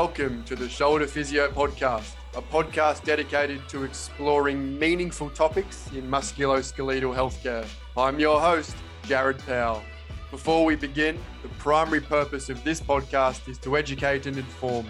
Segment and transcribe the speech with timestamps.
[0.00, 7.14] welcome to the Shoulder Physio Podcast, a podcast dedicated to exploring meaningful topics in musculoskeletal
[7.14, 7.68] healthcare.
[7.98, 8.74] I'm your host,
[9.04, 9.82] Jared Powell.
[10.30, 14.86] Before we begin, the primary purpose of this podcast is to educate and inform.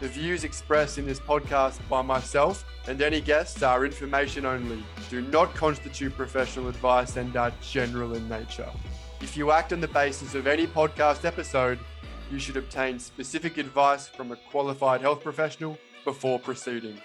[0.00, 5.20] The views expressed in this podcast by myself and any guests are information only, do
[5.20, 8.70] not constitute professional advice, and are general in nature.
[9.20, 11.78] If you act on the basis of any podcast episode,
[12.34, 17.00] you should obtain specific advice from a qualified health professional before proceeding.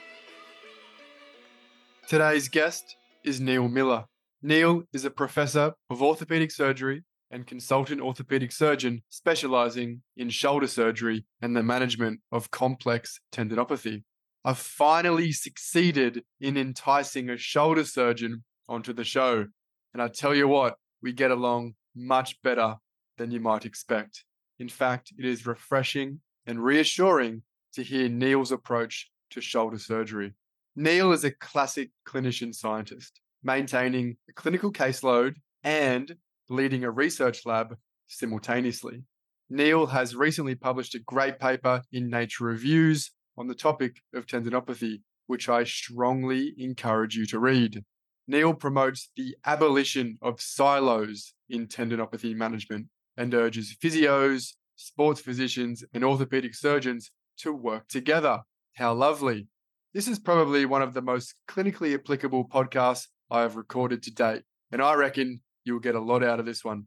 [2.08, 4.06] Today's guest is Neal Millar.
[4.42, 11.28] Neal is a professor of orthopedic surgery and consultant orthopedic surgeon specializing in shoulder surgery
[11.44, 14.02] and the management of complex tendinopathy.
[14.44, 19.46] I've finally succeeded in enticing a shoulder surgeon onto the show.
[19.94, 22.78] And I tell you what, we get along much better
[23.20, 24.24] than you might expect.
[24.60, 27.44] In fact, it is refreshing and reassuring
[27.74, 30.34] to hear Neal's approach to shoulder surgery.
[30.76, 36.16] Neal is a classic clinician scientist, maintaining a clinical caseload and
[36.50, 39.04] leading a research lab simultaneously.
[39.50, 45.02] Neal has recently published a great paper in Nature Reviews on the topic of tendinopathy,
[45.28, 47.84] which I strongly encourage you to read.
[48.28, 56.04] Neal promotes the abolition of silos in tendinopathy management and urges physios, sports physicians, and
[56.04, 58.42] orthopedic surgeons to work together.
[58.74, 59.48] How lovely.
[59.94, 64.44] This is probably one of the most clinically applicable podcasts I have recorded to date,
[64.72, 66.86] and I reckon you'll get a lot out of this one.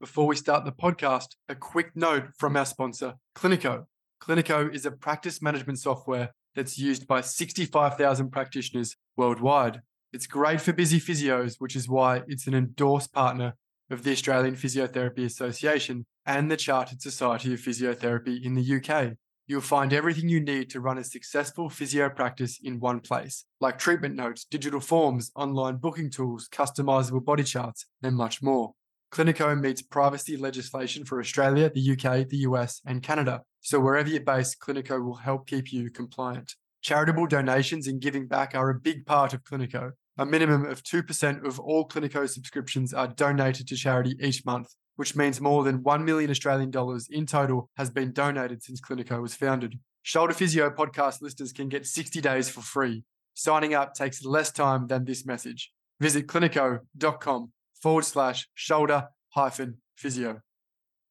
[0.00, 3.86] Before we start the podcast, a quick note from our sponsor, Cliniko.
[4.22, 9.80] Cliniko is a practice management software that's used by 65,000 practitioners worldwide.
[10.12, 13.54] It's great for busy physios, which is why it's an endorsed partner
[13.90, 19.14] of the Australian Physiotherapy Association and the Chartered Society of Physiotherapy in the UK.
[19.46, 23.78] You'll find everything you need to run a successful physio practice in one place, like
[23.78, 28.74] treatment notes, digital forms, online booking tools, customizable body charts, and much more.
[29.10, 33.42] Cliniko meets privacy legislation for Australia, the UK, the US, and Canada.
[33.62, 36.54] So wherever you're based, Cliniko will help keep you compliant.
[36.82, 39.92] Charitable donations and giving back are a big part of Cliniko.
[40.20, 45.14] A minimum of 2% of all Cliniko subscriptions are donated to charity each month, which
[45.14, 49.36] means more than 1 million Australian dollars in total has been donated since Cliniko was
[49.36, 49.78] founded.
[50.02, 53.04] Shoulder Physio podcast listeners can get 60 days for free.
[53.34, 55.70] Signing up takes less time than this message.
[56.00, 60.40] Visit cliniko.com forward slash shoulder hyphen physio.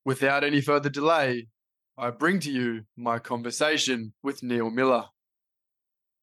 [0.03, 1.47] Without any further delay,
[1.97, 5.05] I bring to you my conversation with Neal Millar.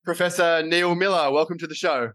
[0.05, 2.11] Professor Neal Millar, welcome to the show.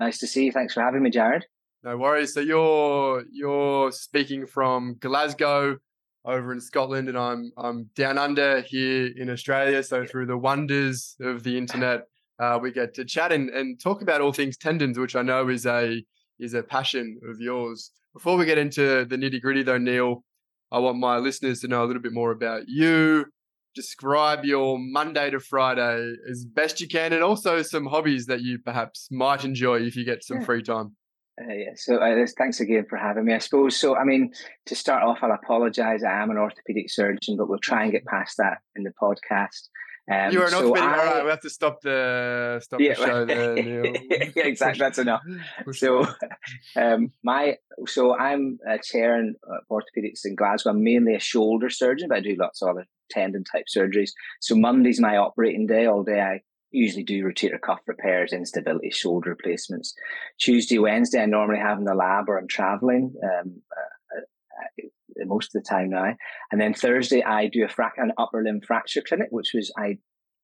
[0.00, 0.52] Nice to see you.
[0.52, 1.44] Thanks for having me, Jared.
[1.84, 2.32] No worries.
[2.32, 5.76] So you're you're speaking from Glasgow
[6.24, 9.82] over in Scotland, and I'm I'm down under here in Australia.
[9.82, 12.06] So through the wonders of the internet,
[12.38, 15.48] uh, we get to chat and, and talk about all things tendons, which I know
[15.48, 16.02] is a
[16.38, 17.90] is a passion of yours.
[18.14, 20.24] Before we get into the nitty gritty, though, Neal,
[20.72, 23.26] I want my listeners to know a little bit more about you,
[23.74, 28.58] describe your Monday to Friday as best you can, and also some hobbies that you
[28.58, 30.44] perhaps might enjoy if you get some yeah.
[30.44, 30.96] free time.
[31.40, 33.32] Uh, yeah, so uh, thanks again for having me.
[33.32, 33.96] I suppose so.
[33.96, 34.32] I mean,
[34.66, 36.02] to start off, I'll apologise.
[36.04, 39.68] I am an orthopaedic surgeon, but we'll try and get past that in the podcast.
[40.10, 40.82] Um, You're not so orthopedic.
[40.82, 43.56] I, all right, we have to stop the stop yeah, the show there.
[43.86, 44.78] yeah, exactly.
[44.80, 45.22] That's enough.
[45.72, 46.04] so,
[46.76, 47.56] um, my
[47.86, 50.70] so I'm a chair in uh, orthopedics in Glasgow.
[50.70, 54.10] I'm mainly a shoulder surgeon, but I do lots of other tendon type surgeries.
[54.40, 55.86] So Monday's my operating day.
[55.86, 56.40] All day I
[56.72, 59.94] usually do rotator cuff repairs, instability, shoulder replacements.
[60.40, 63.14] Tuesday, Wednesday, I normally have in the lab or I'm traveling.
[63.22, 64.88] Um, uh, uh, uh,
[65.26, 66.14] most of the time now,
[66.50, 69.98] and then Thursday I do a frac- an upper limb fracture clinic, which was I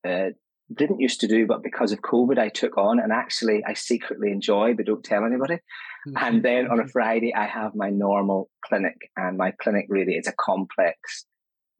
[0.09, 0.31] uh,
[0.75, 4.31] didn't used to do, but because of COVID, I took on, and actually I secretly
[4.31, 5.59] enjoy, but don't tell anybody.
[6.17, 10.27] and then on a Friday, I have my normal clinic, and my clinic really is
[10.27, 11.27] a complex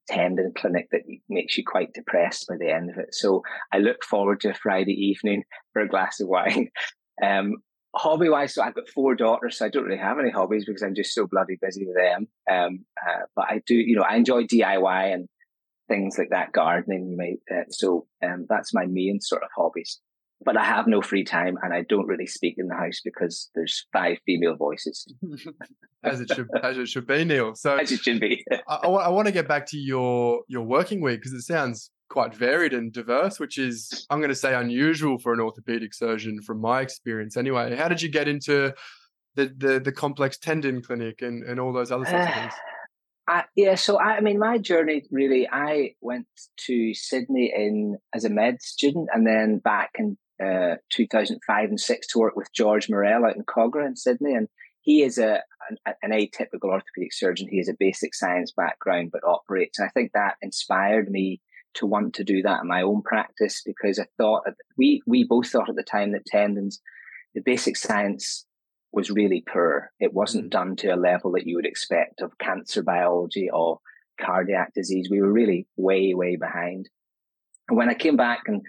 [0.09, 3.13] tendon clinic that makes you quite depressed by the end of it.
[3.13, 3.43] So
[3.73, 5.43] I look forward to a Friday evening
[5.73, 6.69] for a glass of wine.
[7.25, 7.55] Um,
[7.97, 10.83] hobby wise, so I've got four daughters, so I don't really have any hobbies because
[10.83, 12.29] I'm just so bloody busy with them.
[12.51, 15.29] Um, uh, but I do, you know, I enjoy DIY and
[15.89, 17.11] things like that, gardening.
[17.11, 20.01] You may, uh, so um, that's my main sort of hobbies
[20.45, 23.51] but I have no free time and I don't really speak in the house because
[23.55, 25.07] there's five female voices.
[26.05, 27.55] as it should, as it should be, Neal.
[27.55, 28.45] So as it should be.
[28.69, 31.91] I, I, I want to get back to your your working week because it sounds
[32.17, 36.41] quite varied and diverse, which is I'm going to say unusual for an orthopedic surgeon
[36.41, 37.37] from my experience.
[37.37, 38.73] Anyway, how did you get into
[39.35, 42.55] the the, the complex tendon clinic and, and all those other sorts of things?
[43.29, 46.27] I, yeah, so I, I, mean, my journey really, I went
[46.69, 52.07] to Sydney in as a med student, and then back in uh, 2005 and six
[52.09, 54.49] to work with George Murrell out in Kogarah in Sydney, and
[54.81, 57.49] he is a an, an, atypical orthopedic surgeon.
[57.51, 59.79] He has a basic science background, but operates.
[59.79, 61.43] And I think that inspired me
[61.77, 64.43] to want to do that in my own practice because I thought
[64.77, 66.81] we we both thought at the time that tendons,
[67.35, 68.47] the basic science
[68.93, 69.93] was really poor.
[70.01, 70.51] It wasn't mm.
[70.51, 73.81] done to a level that you would expect of cancer biology or
[74.21, 75.09] cardiac disease.
[75.11, 76.89] We were really way, way behind.
[77.69, 78.63] And when I came back and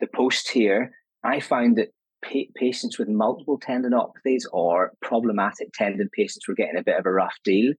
[0.00, 0.92] the post here,
[1.24, 1.92] I found that
[2.24, 7.12] pa- patients with multiple tendinopathies or problematic tendon patients were getting a bit of a
[7.12, 7.72] rough deal.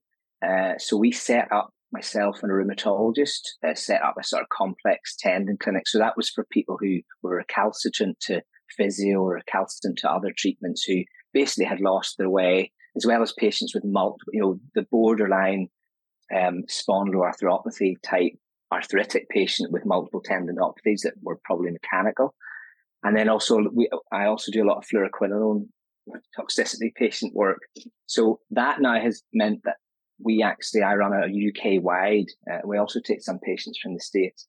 [0.44, 4.48] Uh, so we set up myself and a rheumatologist uh, set up a sort of
[4.50, 5.88] complex tendon clinic.
[5.88, 8.42] So that was for people who were recalcitrant to
[8.76, 13.32] physio or recalcitrant to other treatments who basically had lost their way, as well as
[13.32, 15.68] patients with multiple, you know, the borderline
[16.34, 18.32] um, spondyloarthropathy type
[18.72, 22.34] arthritic patient with multiple tendinopathies that were probably mechanical.
[23.04, 25.68] And then also, we, I also do a lot of fluoroquinolone
[26.38, 27.60] toxicity patient work.
[28.06, 29.76] So that now has meant that
[30.18, 34.00] we actually, I run a UK wide, uh, we also take some patients from the
[34.00, 34.46] States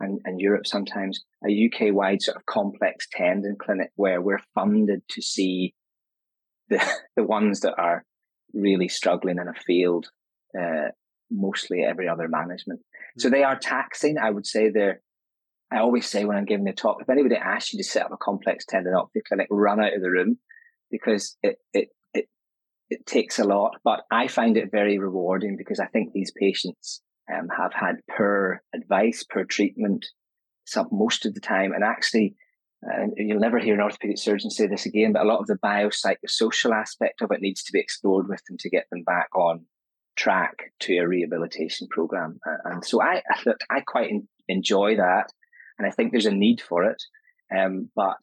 [0.00, 5.02] and, and Europe sometimes, a UK wide sort of complex tendon clinic where we're funded
[5.10, 5.74] to see
[6.68, 6.82] the
[7.16, 8.04] the ones that are
[8.52, 10.06] really struggling in a field,
[10.58, 10.88] uh,
[11.30, 12.80] mostly every other management.
[12.80, 13.20] Mm-hmm.
[13.20, 14.18] So they are taxing.
[14.18, 15.00] I would say they're.
[15.72, 18.12] I always say when I'm giving a talk, if anybody asks you to set up
[18.12, 20.38] a complex tendinopathy clinic, run out of the room
[20.90, 21.88] because it it
[22.90, 23.76] it takes a lot.
[23.84, 27.02] But I find it very rewarding because I think these patients
[27.32, 30.06] um, have had poor advice, poor treatment,
[30.66, 32.36] some most of the time, and actually
[32.86, 35.58] and you'll never hear an orthopedic surgeon say this again, but a lot of the
[35.64, 39.64] biopsychosocial aspect of it needs to be explored with them to get them back on
[40.16, 42.38] track to a rehabilitation program.
[42.64, 43.22] And so I,
[43.70, 44.12] I quite
[44.48, 45.32] enjoy that,
[45.78, 47.02] and I think there's a need for it.
[47.56, 48.18] Um, but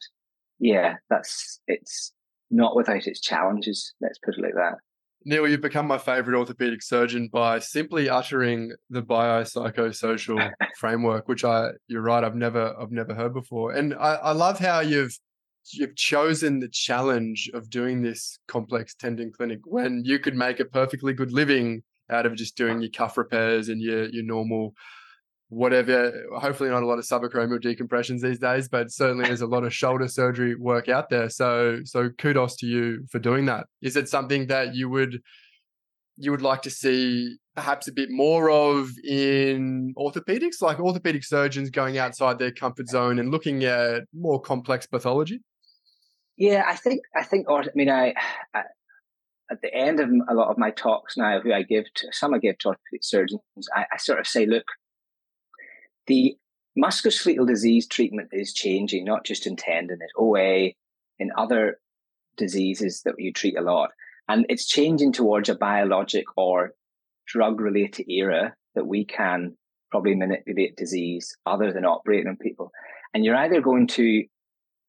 [0.58, 2.12] yeah, that's it's
[2.52, 3.94] not without its challenges.
[4.00, 4.74] Let's put it like that.
[5.24, 11.70] Neal, you've become my favorite orthopedic surgeon by simply uttering the biopsychosocial framework, which I
[11.88, 13.72] you're right, I've never I've never heard before.
[13.72, 15.16] And I, I love how you've
[15.70, 20.64] you've chosen the challenge of doing this complex tendon clinic when you could make a
[20.64, 24.74] perfectly good living out of just doing your cuff repairs and your your normal
[25.52, 26.12] whatever.
[26.38, 29.74] Hopefully, not a lot of subacromial decompressions these days, but certainly there's a lot of
[29.74, 31.28] shoulder surgery work out there.
[31.28, 33.66] So, so kudos to you for doing that.
[33.82, 35.20] Is it something that you would
[36.16, 41.68] you would like to see perhaps a bit more of in orthopedics, like orthopedic surgeons
[41.68, 45.40] going outside their comfort zone and looking at more complex pathology?
[46.38, 48.14] Yeah, I think I think, I mean, I,
[48.54, 48.62] I
[49.50, 52.32] at the end of a lot of my talks now, who I give to some
[52.32, 53.42] I give to orthopedic surgeons,
[53.76, 54.64] I, I sort of say, look,
[56.12, 56.36] the
[56.78, 60.72] musculoskeletal disease treatment is changing, not just in tendon, it's OA,
[61.18, 61.80] in other
[62.36, 63.90] diseases that you treat a lot.
[64.28, 66.74] And it's changing towards a biologic or
[67.26, 69.56] drug related era that we can
[69.90, 72.72] probably manipulate disease other than operating on people.
[73.14, 74.24] And you're either going to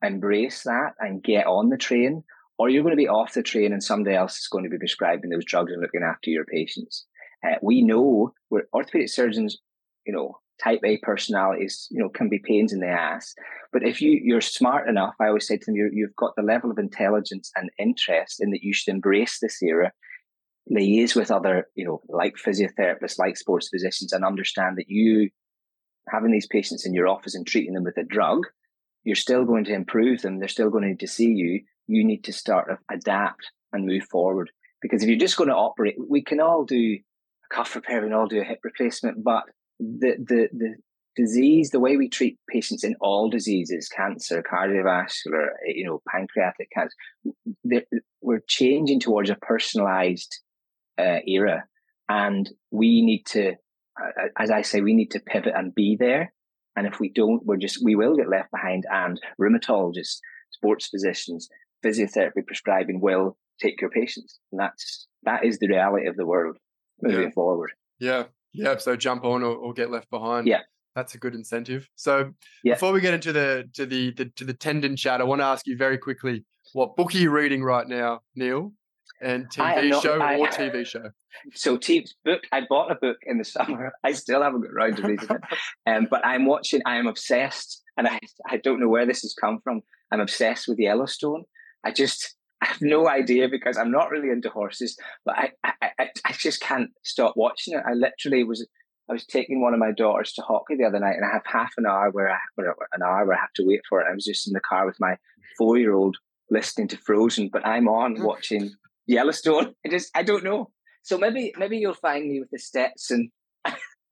[0.04, 2.24] embrace that and get on the train,
[2.58, 4.78] or you're going to be off the train and somebody else is going to be
[4.78, 7.06] prescribing those drugs and looking after your patients.
[7.46, 9.58] Uh, we know we're orthopedic surgeons,
[10.06, 13.34] you know, type A personalities, you know, can be pains in the ass.
[13.72, 16.44] But if you you're smart enough, I always say to them, you you've got the
[16.44, 19.92] level of intelligence and interest in that you should embrace this era,
[20.72, 25.30] liaise with other, you know, like physiotherapists, like sports physicians, and understand that you
[26.10, 28.46] having these patients in your office and treating them with a drug,
[29.04, 30.40] you're still going to improve them.
[30.40, 31.62] They're still going to need to see you.
[31.88, 34.52] You need to start to adapt and move forward.
[34.82, 38.08] Because if you're just going to operate, we can all do a cuff repair, we
[38.08, 39.44] can all do a hip replacement, but
[39.80, 40.76] the, the, the
[41.16, 46.96] disease, the way we treat patients in all diseases, cancer, cardiovascular, you know, pancreatic cancer,
[48.22, 50.40] we're changing towards a personalized
[51.00, 51.66] uh, era.
[52.10, 53.52] And we need to,
[54.02, 56.34] uh, as I say, we need to pivot and be there.
[56.76, 58.86] And if we don't, we're just, we will get left behind.
[58.92, 60.18] And rheumatologists,
[60.52, 61.48] sports physicians,
[61.86, 64.40] physiotherapy prescribing will take your patients.
[64.52, 66.58] And that's, that is the reality of the world
[67.02, 67.30] moving yeah.
[67.32, 67.72] forward.
[68.00, 68.24] Yeah.
[68.54, 70.48] Yeah, so jump on or, or get left behind.
[70.48, 70.62] Yeah,
[70.96, 71.90] that's a good incentive.
[71.96, 72.34] So
[72.64, 72.74] yeah.
[72.74, 75.46] before we get into the to the, the to the tendon chat, I want to
[75.46, 78.74] ask you very quickly what book are you reading right now, Neal?
[79.22, 81.10] And TV not, show I, or TV show?
[81.54, 82.44] So, TV book.
[82.52, 83.92] I bought a book in the summer.
[84.04, 85.42] I still haven't got around to reading it.
[85.88, 86.82] Um, but I'm watching.
[86.86, 88.20] I am obsessed, and I
[88.50, 89.82] I don't know where this has come from.
[90.12, 91.44] I'm obsessed with Yellowstone.
[91.84, 95.92] I just I have no idea because I'm not really into horses, but I, I,
[96.00, 97.84] I, just can't stop watching it.
[97.86, 98.66] I literally was
[99.10, 101.42] I was taking one of my daughters to hockey the other night, and I have
[101.46, 102.38] half an hour where I
[102.94, 104.08] an hour where I have to wait for it.
[104.10, 105.18] I was just in the car with my
[105.58, 106.16] four year old
[106.50, 108.72] listening to Frozen, but I'm on watching
[109.08, 109.76] Yellowstone.
[109.86, 110.72] I just I don't know.
[111.02, 113.30] So maybe maybe you'll find me with the steps and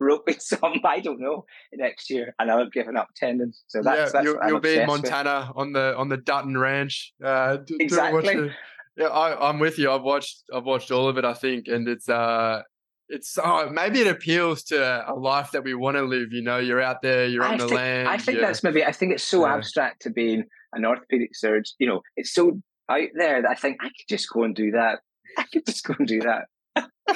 [0.02, 0.82] roping some.
[0.84, 3.64] I don't know next year, and I'll have given up tendons.
[3.68, 5.62] So that's, yeah, that's you'll, you'll be in Montana with.
[5.62, 7.14] on the on the Dutton Ranch.
[7.24, 8.52] Uh, exactly.
[8.98, 9.92] yeah, I, I'm with you.
[9.92, 11.26] I've watched I've watched all of it.
[11.26, 12.64] I think, and it's uh
[13.12, 16.32] it's oh, maybe it appeals to a life that we want to live.
[16.32, 18.08] You know, you're out there, you're on I the land.
[18.08, 18.84] I think that's maybe.
[18.84, 19.56] I think it's so yeah.
[19.56, 21.74] abstract to being an orthopedic surgeon.
[21.78, 24.72] You know, it's so out there that I think I could just go and do
[24.72, 25.00] that.
[25.38, 26.46] I could just go and do that.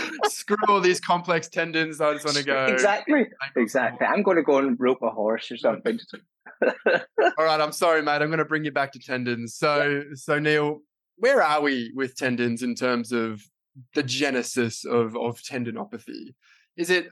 [0.26, 2.02] Screw all these complex tendons.
[2.02, 2.66] I just want to go.
[2.66, 3.28] Exactly.
[3.56, 4.08] Exactly.
[4.08, 6.00] I'm going to go and rope a horse or something.
[6.62, 7.62] all right.
[7.62, 8.22] I'm sorry, mate.
[8.22, 9.56] I'm going to bring you back to tendons.
[9.56, 10.16] So, yeah.
[10.16, 10.82] so Neal,
[11.18, 13.44] where are we with tendons in terms of
[13.94, 16.34] the genesis of of tendinopathy?
[16.78, 17.10] Is it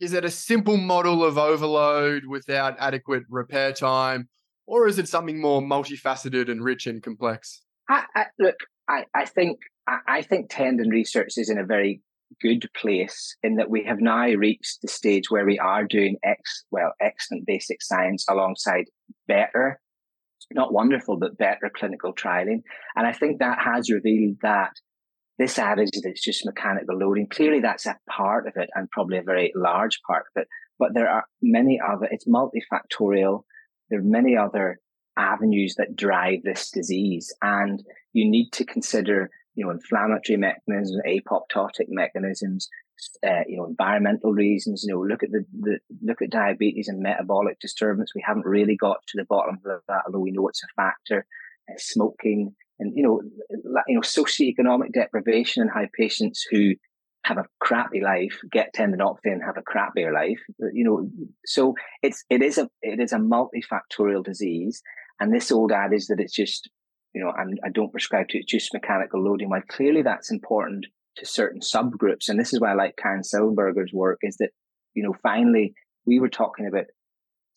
[0.00, 4.28] is it a simple model of overload without adequate repair time,
[4.66, 7.62] or is it something more multifaceted and rich and complex?
[7.88, 8.56] I, I, look,
[8.88, 12.02] I, I think I, I think tendon research is in a very
[12.42, 16.64] good place in that we have now reached the stage where we are doing ex
[16.70, 18.84] well excellent basic science alongside
[19.26, 19.80] better
[20.52, 22.62] not wonderful but better clinical trialing
[22.94, 24.70] and i think that has revealed that
[25.38, 29.18] this adage that it's just mechanical loading, clearly that's a part of it and probably
[29.18, 30.48] a very large part of it.
[30.78, 33.42] But there are many other, it's multifactorial.
[33.90, 34.78] There are many other
[35.18, 37.34] avenues that drive this disease.
[37.42, 42.68] And you need to consider, you know, inflammatory mechanisms, apoptotic mechanisms,
[43.26, 47.00] uh, you know, environmental reasons, you know, look at the, the, look at diabetes and
[47.00, 48.12] metabolic disturbance.
[48.14, 51.26] We haven't really got to the bottom of that, although we know it's a factor.
[51.68, 53.20] Uh, smoking, and you know,
[53.88, 56.74] you know, socioeconomic deprivation and how patients who
[57.24, 60.38] have a crappy life get tendinopathy and have a crappier life.
[60.72, 61.10] You know,
[61.44, 64.80] so it's it is a it is a multifactorial disease,
[65.18, 66.70] and this old adage that it's just
[67.16, 69.48] you know I'm, I do not prescribe to it just mechanical loading.
[69.48, 73.92] Well, clearly that's important to certain subgroups, and this is why I like Karen Silbernagel's
[73.92, 74.50] work is that
[74.94, 76.86] you know finally we were talking about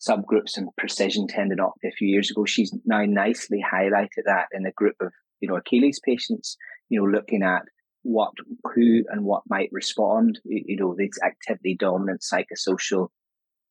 [0.00, 2.44] subgroups and precision tendinopathy a few years ago.
[2.44, 6.56] She's now nicely highlighted that in a group of, you know, Achilles patients,
[6.88, 7.62] you know, looking at
[8.02, 8.32] what,
[8.74, 13.08] who and what might respond, you know, this activity dominant, psychosocial,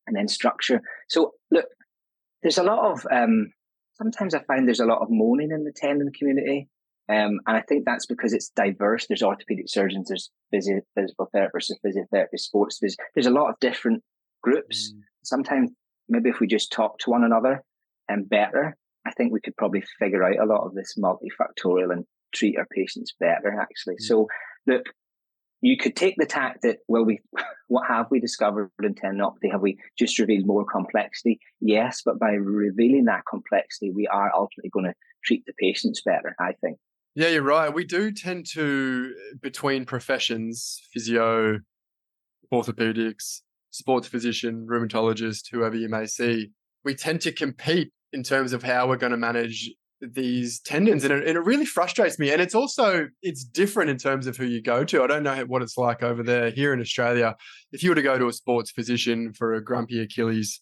[0.06, 0.80] and then structure.
[1.08, 1.66] So look,
[2.42, 3.52] there's a lot of, um,
[4.00, 6.68] sometimes I find there's a lot of moaning in the tendon community.
[7.08, 9.06] Um, and I think that's because it's diverse.
[9.06, 13.56] There's orthopedic surgeons, there's physio- physical therapists, there's physiotherapists, sports phys- There's a lot of
[13.60, 14.02] different
[14.42, 14.92] groups.
[14.92, 15.00] Mm.
[15.24, 15.70] Sometimes
[16.08, 17.62] maybe if we just talk to one another
[18.08, 18.76] and better,
[19.06, 22.66] I think we could probably figure out a lot of this multifactorial and treat our
[22.74, 23.94] patients better actually.
[23.94, 24.04] Mm-hmm.
[24.04, 24.28] So
[24.66, 24.84] look,
[25.60, 27.20] you could take the tack that, well, we,
[27.68, 29.50] what have we discovered in tendinopathy?
[29.50, 31.40] Have we just revealed more complexity?
[31.60, 36.34] Yes, but by revealing that complexity, we are ultimately going to treat the patients better,
[36.38, 36.78] I think.
[37.14, 37.72] Yeah, you're right.
[37.72, 41.58] We do tend to, between professions, physio,
[42.52, 43.40] orthopedics,
[43.70, 46.50] sports physician, rheumatologist, whoever you may see,
[46.84, 51.12] we tend to compete in terms of how we're going to manage these tendons and
[51.12, 54.46] it, and it, really frustrates me and it's also it's different in terms of who
[54.46, 57.34] you go to i don't know what it's like over there here in australia
[57.72, 60.60] if you were to go to a sports physician for a grumpy achilles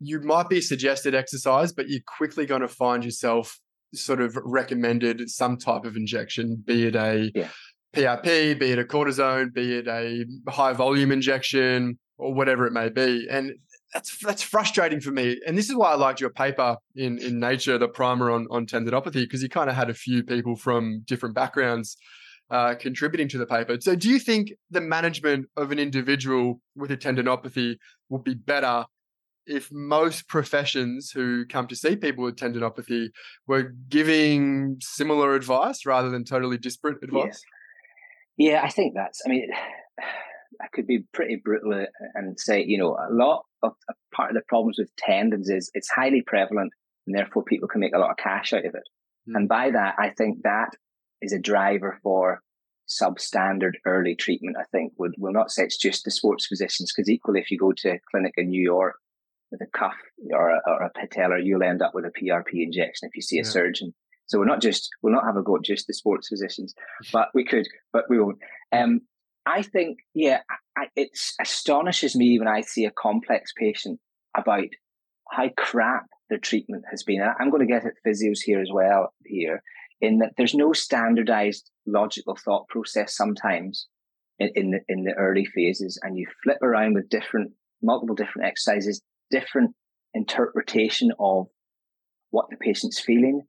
[0.00, 3.60] you might be suggested exercise but you're quickly going to find yourself
[3.94, 7.48] sort of recommended some type of injection be it a yeah.
[7.94, 12.88] PRP, be it a cortisone, be it a high volume injection, or whatever it may
[12.88, 13.26] be.
[13.28, 13.52] And
[13.92, 15.40] that's that's frustrating for me.
[15.46, 18.66] And this is why I liked your paper in in Nature, the primer on on
[18.66, 21.96] tendinopathy, because you kind of had a few people from different backgrounds
[22.50, 23.76] uh, contributing to the paper.
[23.80, 27.76] So, do you think the management of an individual with a tendinopathy
[28.08, 28.86] would be better
[29.46, 33.08] if most professions who come to see people with tendinopathy
[33.46, 37.42] were giving similar advice rather than totally disparate advice?
[38.36, 39.20] Yeah, yeah I think that's.
[39.26, 39.48] I mean.
[40.60, 43.72] I could be pretty brutal uh, and say, you know, a lot of
[44.14, 46.72] part of the problems with tendons is it's highly prevalent
[47.06, 48.82] and therefore people can make a lot of cash out of it.
[49.28, 49.36] Mm.
[49.36, 50.70] And by that, I think that
[51.22, 52.42] is a driver for
[52.88, 54.56] substandard early treatment.
[54.58, 57.58] I think would will not say it's just the sports physicians because equally, if you
[57.58, 58.96] go to a clinic in New York
[59.50, 59.96] with a cuff
[60.32, 63.38] or a, or a patellar, you'll end up with a PRP injection if you see
[63.38, 63.94] a surgeon.
[64.26, 66.74] So we're not just we'll not have a go at just the sports physicians,
[67.12, 68.38] but we could, but we won't.
[68.72, 69.00] Um,
[69.46, 70.40] I think, yeah,
[70.96, 73.98] it astonishes me when I see a complex patient
[74.36, 74.68] about
[75.30, 77.20] how crap their treatment has been.
[77.20, 79.12] And I'm going to get at physios here as well.
[79.24, 79.62] Here,
[80.00, 83.86] in that there's no standardized logical thought process sometimes
[84.38, 88.46] in, in the in the early phases, and you flip around with different multiple different
[88.46, 89.74] exercises, different
[90.14, 91.46] interpretation of
[92.30, 93.42] what the patient's feeling.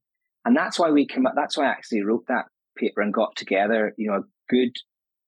[0.45, 2.45] And that's why we came up, that's why I actually wrote that
[2.77, 4.75] paper and got together, you know, a good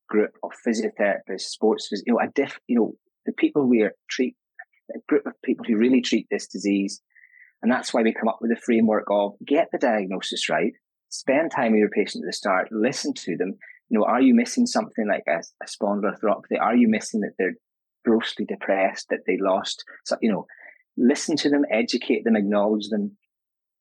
[0.10, 2.94] group of physiotherapists, sports, you know, a diff, you know,
[3.26, 4.36] the people we are treat,
[4.94, 7.02] a group of people who really treat this disease.
[7.62, 10.74] And that's why we come up with a framework of get the diagnosis right,
[11.10, 13.58] spend time with your patient at the start, listen to them.
[13.90, 16.60] You know, are you missing something like a, a spondyloarthropathy?
[16.60, 17.56] Are you missing that they're
[18.04, 19.84] grossly depressed, that they lost?
[20.06, 20.46] So, you know,
[20.98, 23.18] listen to them, educate them, acknowledge them,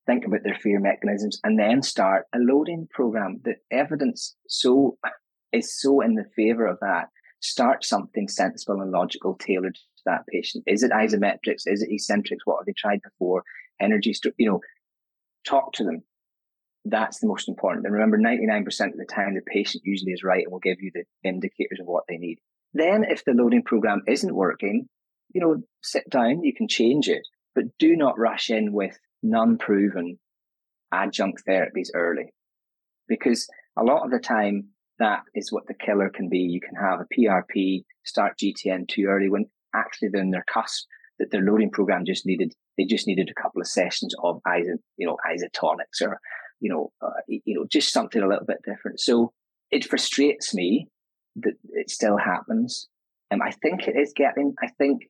[0.07, 3.41] think about their fear mechanisms, and then start a loading program.
[3.45, 4.99] The evidence so
[5.53, 7.09] is so in the favor of that.
[7.41, 10.65] Start something sensible and logical tailored to that patient.
[10.67, 11.65] Is it isometrics?
[11.67, 12.43] Is it eccentrics?
[12.45, 13.43] What have they tried before?
[13.81, 14.61] Energy, you know,
[15.47, 16.03] talk to them.
[16.85, 17.87] That's the most important.
[17.87, 20.91] And remember, 99% of the time, the patient usually is right and will give you
[20.95, 22.39] the indicators of what they need.
[22.75, 24.89] Then, if the loading program isn't working,
[25.35, 27.23] you know, sit down, you can change it,
[27.55, 30.19] but do not rush in with non proven
[30.93, 32.33] adjunct therapies early.
[33.09, 34.69] Because a lot of the time,
[35.03, 36.39] that is what the killer can be.
[36.39, 40.87] You can have a PRP, start GTN too early when actually they're in their cusp
[41.19, 44.41] that their loading program just needed, they just needed a couple of sessions of
[44.97, 46.21] you know, isotonics or,
[46.61, 49.01] you know, uh, you know, just something a little bit different.
[49.01, 49.33] So
[49.71, 50.89] it frustrates me
[51.37, 52.89] that it still happens.
[53.31, 55.03] And um, I think it is getting, I think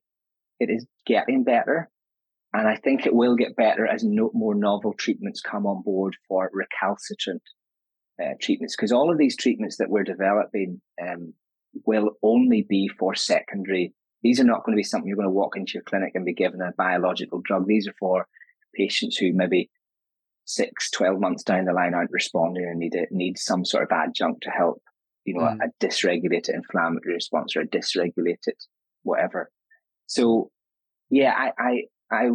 [0.59, 1.91] it is getting better.
[2.55, 6.17] And I think it will get better as no, more novel treatments come on board
[6.29, 7.43] for recalcitrant
[8.23, 8.77] uh, treatments.
[8.77, 11.35] Because all of these treatments that we're developing um,
[11.87, 13.95] will only be for secondary.
[14.23, 16.25] These are not going to be something you're going to walk into your clinic and
[16.25, 17.67] be given a biological drug.
[17.67, 18.27] These are for
[18.75, 19.71] patients who maybe
[20.45, 23.91] six, 12 months down the line aren't responding and need, it, need some sort of
[23.93, 24.81] adjunct to help,
[25.25, 25.59] you know, mm.
[25.61, 28.55] a, a dysregulated inflammatory response or a dysregulated
[29.03, 29.51] whatever.
[30.07, 30.51] So
[31.11, 32.31] yeah, I, I,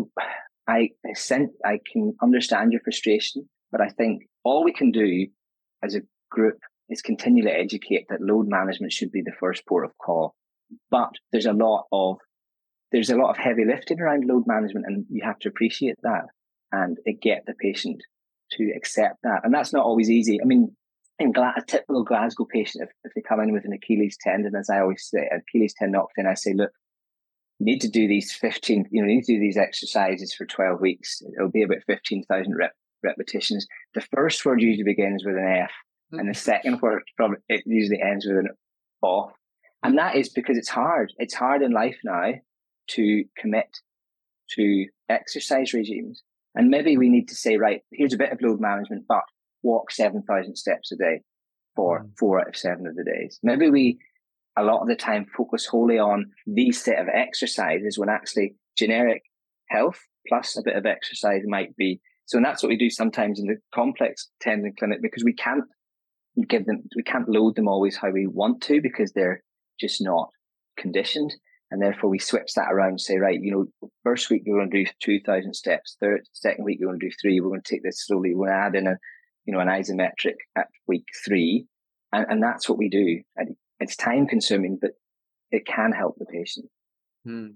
[0.67, 5.27] I, I, sent, I can understand your frustration, but I think all we can do
[5.83, 6.57] as a group
[6.89, 10.35] is continually educate that load management should be the first port of call.
[10.89, 12.17] But there's a lot of,
[12.91, 16.25] there's a lot of heavy lifting around load management and you have to appreciate that
[16.71, 18.01] and uh, get the patient
[18.51, 19.41] to accept that.
[19.43, 20.39] And that's not always easy.
[20.41, 20.75] I mean,
[21.19, 24.55] in Gla- a typical Glasgow patient, if, if they come in with an Achilles tendon,
[24.55, 26.71] as I always say, Achilles tendon I say, look,
[27.59, 30.45] you need to do these 15, you know, you need to do these exercises for
[30.45, 31.21] 12 weeks.
[31.35, 33.67] It'll be about 15,000 rep- repetitions.
[33.93, 36.19] The first word usually begins with an F, mm-hmm.
[36.19, 38.49] and the second word probably it usually ends with an
[39.01, 39.31] off.
[39.83, 41.13] And that is because it's hard.
[41.17, 42.33] It's hard in life now
[42.91, 43.77] to commit
[44.55, 46.23] to exercise regimes.
[46.55, 49.23] And maybe we need to say, right, here's a bit of load management, but
[49.61, 51.21] walk 7,000 steps a day
[51.75, 52.09] for mm.
[52.17, 53.39] four out of seven of the days.
[53.43, 53.99] Maybe we
[54.57, 59.21] a lot of the time focus wholly on these set of exercises when actually generic
[59.69, 62.01] health plus a bit of exercise might be.
[62.27, 65.63] So, and that's what we do sometimes in the complex tendon clinic because we can't
[66.47, 69.41] give them, we can't load them always how we want to because they're
[69.79, 70.29] just not
[70.77, 71.33] conditioned.
[71.71, 74.69] And therefore we switch that around and say, right, you know, first week you're going
[74.71, 75.95] to do 2000 steps.
[76.01, 77.39] Third, second week you're going to do three.
[77.39, 78.33] We're going to take this slowly.
[78.35, 78.97] We're going to add in a,
[79.45, 81.65] you know, an isometric at week three.
[82.11, 83.21] And, and that's what we do.
[83.37, 84.91] And it's time consuming, but
[85.51, 86.67] it can help the patient.
[87.25, 87.47] Hmm.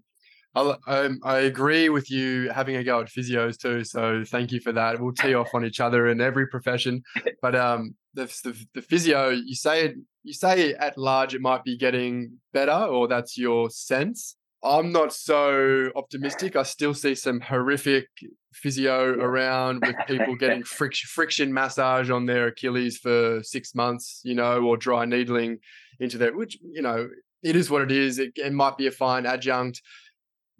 [0.55, 3.83] I um, I agree with you having a go at physios too.
[3.83, 4.99] So thank you for that.
[4.99, 7.03] We'll tee off on each other in every profession.
[7.41, 11.77] But um, the, the, the physio, you say you say at large it might be
[11.77, 14.35] getting better, or that's your sense.
[14.63, 16.55] I'm not so optimistic.
[16.55, 18.07] I still see some horrific
[18.53, 24.35] physio around with people getting friction, friction massage on their Achilles for six months, you
[24.35, 25.57] know, or dry needling
[25.99, 27.09] into there, which, you know,
[27.41, 28.19] it is what it is.
[28.19, 29.81] It, it might be a fine adjunct,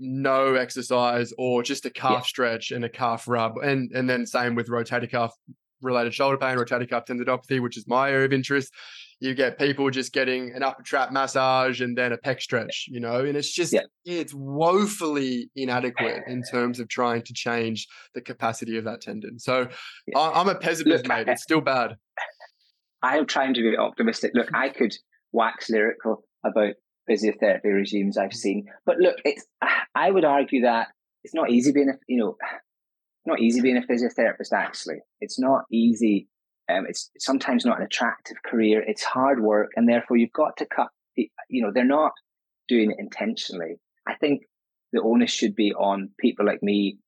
[0.02, 2.22] no exercise or just a calf yeah.
[2.22, 3.58] stretch and a calf rub.
[3.58, 5.34] And, and then same with rotator cuff
[5.82, 8.74] related shoulder pain, rotator cuff tendinopathy, which is my area of interest
[9.22, 13.00] you get people just getting an upper trap massage and then a pec stretch, you
[13.00, 13.82] know, and it's just, yeah.
[14.04, 19.38] it's woefully inadequate in terms of trying to change the capacity of that tendon.
[19.38, 19.68] So
[20.08, 20.18] yeah.
[20.18, 21.28] I, am a pessimist, mate.
[21.28, 21.96] It's still bad.
[23.04, 24.32] I am trying to be optimistic.
[24.34, 24.94] Look, I could
[25.32, 26.74] wax lyrical about
[27.12, 29.45] physiotherapy regimes I've seen, but look, it's,
[29.95, 30.88] I would argue that
[31.24, 32.38] it's not easy being a, you know,
[33.26, 35.00] not easy being a physiotherapist, actually.
[35.19, 36.28] It's not easy
[36.71, 38.84] um, it's sometimes not an attractive career.
[38.86, 40.89] It's hard work, and therefore you've got to cut.
[41.15, 42.13] The, you know, they're not
[42.67, 43.80] doing it intentionally.
[44.08, 44.43] I think
[44.93, 47.00] the onus should be on people like me,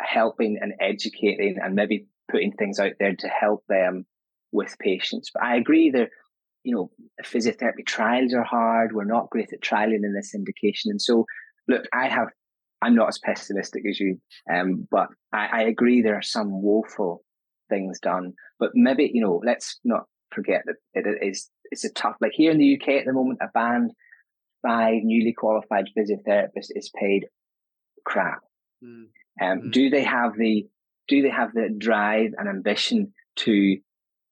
[0.00, 4.06] helping and educating, and maybe putting things out there to help them
[4.52, 5.30] with patients.
[5.32, 6.10] But I agree that,
[6.64, 6.90] you know,
[7.24, 8.92] physiotherapy trials are hard.
[8.92, 10.90] We're not great at trialing in this indication.
[10.90, 11.24] And so,
[11.66, 12.28] look, I have,
[12.82, 14.20] I'm not as pessimistic as you,
[14.52, 17.24] um, but I, I agree there are some woeful
[17.68, 18.34] things done.
[18.58, 22.50] But maybe, you know, let's not forget that it is, it's a tough, like here
[22.50, 23.92] in the UK at the moment, a band
[24.62, 27.26] by newly qualified physiotherapists is paid
[28.04, 28.40] crap.
[28.84, 29.06] Mm.
[29.40, 29.72] Um, mm.
[29.72, 30.66] Do they have the
[31.08, 33.78] do they have the drive and ambition to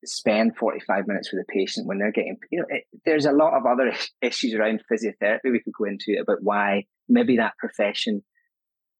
[0.08, 3.54] spend 45 minutes with a patient when they're getting, you know, it, there's a lot
[3.54, 3.92] of other
[4.22, 8.22] issues around physiotherapy we could go into about why maybe that profession,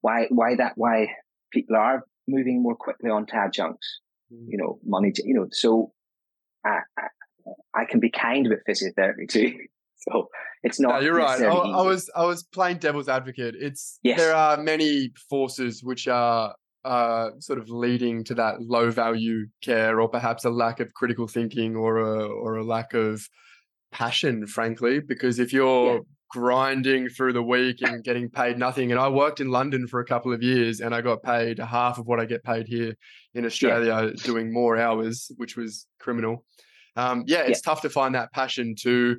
[0.01, 1.09] why, why that, why
[1.53, 4.01] people are moving more quickly onto adjuncts,
[4.33, 4.47] mm.
[4.49, 5.93] you know, money, you know, so
[6.65, 9.57] I, I, I can be kind with physiotherapy too.
[10.09, 10.29] So
[10.63, 10.95] it's not.
[10.95, 11.41] No, you're right.
[11.41, 13.55] I, I, was I was playing devil's advocate.
[13.59, 14.19] It's yes.
[14.19, 16.55] there are many forces which are
[16.87, 21.27] uh, sort of leading to that low value care, or perhaps a lack of critical
[21.27, 23.29] thinking, or a or a lack of
[23.91, 25.01] passion, frankly.
[25.01, 26.01] Because if you're yeah.
[26.31, 30.07] grinding through the week and getting paid nothing, and I worked in London for a
[30.07, 32.95] couple of years, and I got paid half of what I get paid here
[33.35, 34.11] in Australia, yeah.
[34.23, 36.45] doing more hours, which was criminal.
[36.95, 37.71] Um, yeah, it's yeah.
[37.71, 39.19] tough to find that passion to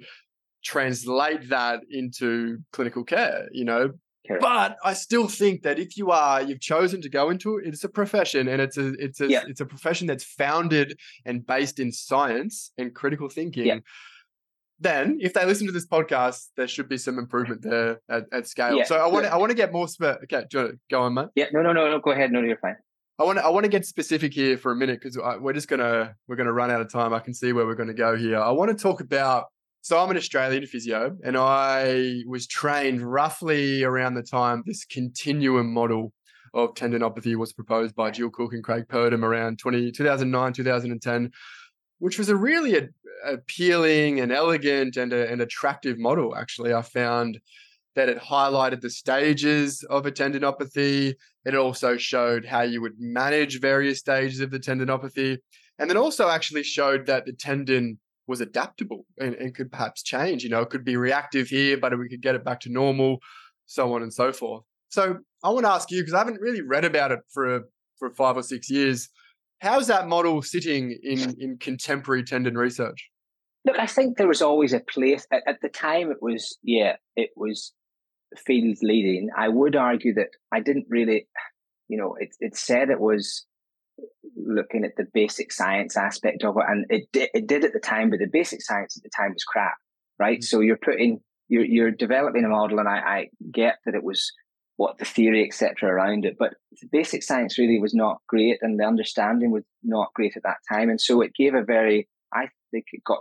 [0.64, 3.48] translate that into clinical care.
[3.52, 3.92] You know,
[4.40, 7.84] but I still think that if you are you've chosen to go into it, it's
[7.84, 9.44] a profession and it's a it's a yeah.
[9.48, 13.66] it's a profession that's founded and based in science and critical thinking.
[13.66, 13.80] Yeah.
[14.80, 18.48] Then, if they listen to this podcast, there should be some improvement there at, at
[18.48, 18.78] scale.
[18.78, 18.84] Yeah.
[18.84, 20.44] So I want to I want to get more spe- okay.
[20.92, 21.30] go on, mate?
[21.34, 22.00] Yeah, no, no, no, no.
[22.00, 22.32] Go ahead.
[22.32, 22.76] No, you're fine.
[23.20, 25.68] I want to, I want to get specific here for a minute because we're just
[25.68, 27.14] gonna we're gonna run out of time.
[27.14, 28.38] I can see where we're going to go here.
[28.38, 29.46] I want to talk about
[29.88, 35.74] so I'm an Australian physio, and I was trained roughly around the time this continuum
[35.74, 36.12] model
[36.54, 41.32] of tendinopathy was proposed by Jill Cook and Craig Purdam around 20, 2009, 2010,
[42.00, 42.90] which was a really a,
[43.26, 46.36] appealing and elegant and a, an attractive model.
[46.36, 47.40] Actually, I found
[47.96, 51.16] that it highlighted the stages of a tendinopathy.
[51.46, 55.38] It also showed how you would manage various stages of the tendinopathy,
[55.80, 60.44] and then also actually showed that the tendon was adaptable and, and could perhaps change.
[60.44, 63.20] You know, it could be reactive here, but we could get it back to normal,
[63.66, 64.64] so on and so forth.
[64.90, 67.62] So I want to ask you because I haven't really read about it for
[67.98, 69.10] for five or six years.
[69.60, 73.10] How's that model sitting in in contemporary tendon research?
[73.66, 76.12] Look, I think there was always a place at, at the time.
[76.12, 77.74] It was yeah, it was
[78.46, 79.30] field leading.
[79.38, 81.28] I would argue that I didn't really,
[81.88, 83.46] you know, it it said it was
[84.46, 87.80] looking at the basic science aspect of it, and it did, it did at the
[87.80, 89.76] time, but the basic science at the time was crap,
[90.20, 90.40] right?
[90.40, 90.44] Mm-hmm.
[90.44, 94.32] So you're putting you're you're developing a model, and I, I get that it was
[94.76, 98.80] what the theory etc around it, but the basic science really was not great, and
[98.80, 102.48] the understanding was not great at that time, and so it gave a very I
[102.72, 103.20] think it got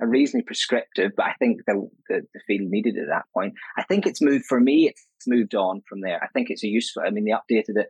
[0.00, 3.54] a reasonably prescriptive, but I think the, the, the field needed at that point.
[3.76, 4.88] I think it's moved for me.
[4.88, 6.20] It's moved on from there.
[6.22, 7.04] I think it's a useful.
[7.06, 7.86] I mean, they updated it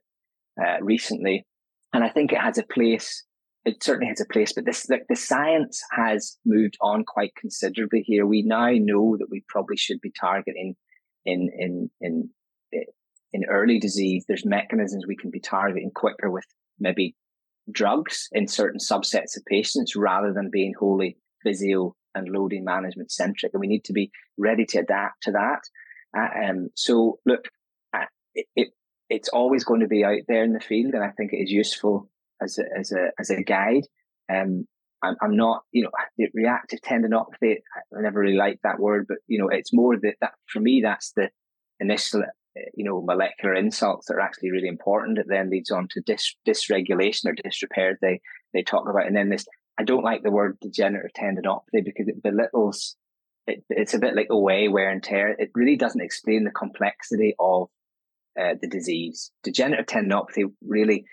[0.60, 1.46] uh, recently,
[1.92, 3.24] and I think it has a place.
[3.64, 8.02] It certainly has a place, but this like the science has moved on quite considerably
[8.02, 8.26] here.
[8.26, 10.74] We now know that we probably should be targeting
[11.24, 12.30] in in in
[13.32, 14.24] in early disease.
[14.26, 16.44] There's mechanisms we can be targeting quicker with
[16.78, 17.14] maybe
[17.70, 23.52] drugs in certain subsets of patients rather than being wholly physio and loading management centric.
[23.54, 25.60] And we need to be ready to adapt to that.
[26.16, 27.46] Uh, um, so look,
[27.94, 28.68] uh, it, it,
[29.12, 31.50] it's always going to be out there in the field, and I think it is
[31.50, 32.08] useful
[32.42, 33.86] as a as a as a guide.
[34.32, 34.66] Um,
[35.02, 35.90] I'm, I'm not, you know,
[36.32, 37.56] reactive tendinopathy.
[37.96, 40.80] I never really liked that word, but you know, it's more that that for me,
[40.82, 41.28] that's the
[41.78, 42.22] initial,
[42.74, 45.18] you know, molecular insults that are actually really important.
[45.18, 47.98] It then leads on to dis, dysregulation or disrepair.
[48.00, 48.20] They
[48.54, 49.44] they talk about, and then this.
[49.78, 52.96] I don't like the word degenerative tendinopathy because it belittles.
[53.46, 55.30] It, it's a bit like away wear and tear.
[55.30, 57.68] It really doesn't explain the complexity of
[58.40, 59.30] uh, the disease.
[59.42, 61.04] Degenerative tendinopathy really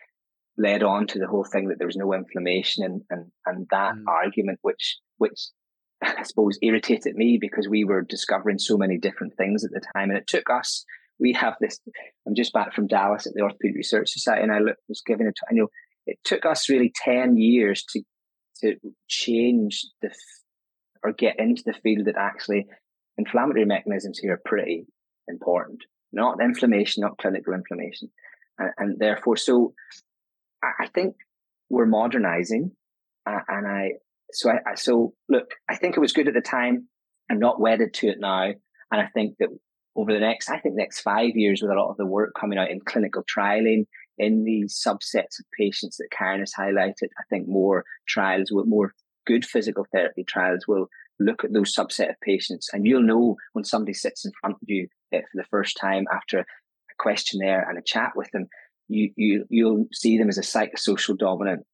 [0.60, 3.96] led on to the whole thing that there was no inflammation and and and that
[3.96, 4.04] mm.
[4.08, 5.40] argument which which
[6.04, 10.10] I suppose irritated me because we were discovering so many different things at the time
[10.10, 10.86] and it took us
[11.20, 11.80] we have this
[12.28, 15.40] I'm just back from Dallas at the Orthopedic Research Society and I was giving it
[15.50, 15.68] I know
[16.06, 18.02] it took us really 10 years to
[18.62, 18.76] to
[19.08, 20.14] change the
[21.04, 22.68] or get into the field that actually
[23.18, 24.86] inflammatory mechanisms here are pretty
[25.30, 28.10] important not inflammation, not clinical inflammation.
[28.58, 29.74] And, and therefore, so
[30.64, 31.16] I, think
[31.70, 32.72] we're modernizing.
[33.26, 33.92] Uh, and I,
[34.32, 36.88] so I, I, so look, I think it was good at the time.
[37.30, 38.52] I'm not wedded to it now.
[38.92, 39.50] And I think that
[39.96, 42.58] over the next, I think next five years with a lot of the work coming
[42.58, 43.86] out in clinical trialing,
[44.18, 48.94] in these subsets of patients that Karen has highlighted, I think more trials with more
[49.26, 50.88] good physical therapy trials will
[51.20, 54.68] look at those subset of patients, and you'll know when somebody sits in front of
[54.68, 56.46] you uh, for the first time after a
[56.98, 58.48] questionnaire and a chat with them,
[58.88, 61.66] you you you'll see them as a psychosocial dominant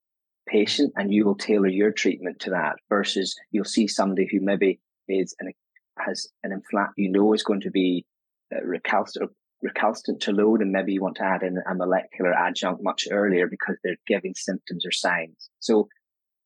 [0.48, 2.76] patient, and you will tailor your treatment to that.
[2.90, 5.52] Versus you'll see somebody who maybe is an
[6.00, 8.06] has an inflat you know is going to be
[8.54, 9.32] uh, recalcitrant
[9.62, 13.48] recalcitrant to load, and maybe you want to add in a molecular adjunct much earlier
[13.48, 15.50] because they're giving symptoms or signs.
[15.60, 15.88] So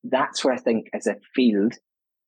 [0.03, 1.73] that's where I think, as a field,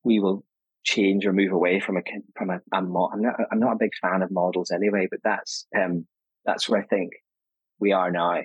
[0.03, 0.43] we will
[0.83, 2.01] change or move away from a
[2.37, 5.19] from a, a mo- I'm not I'm not a big fan of models anyway, but
[5.23, 6.05] that's um
[6.45, 7.11] that's where I think
[7.79, 8.41] we are now.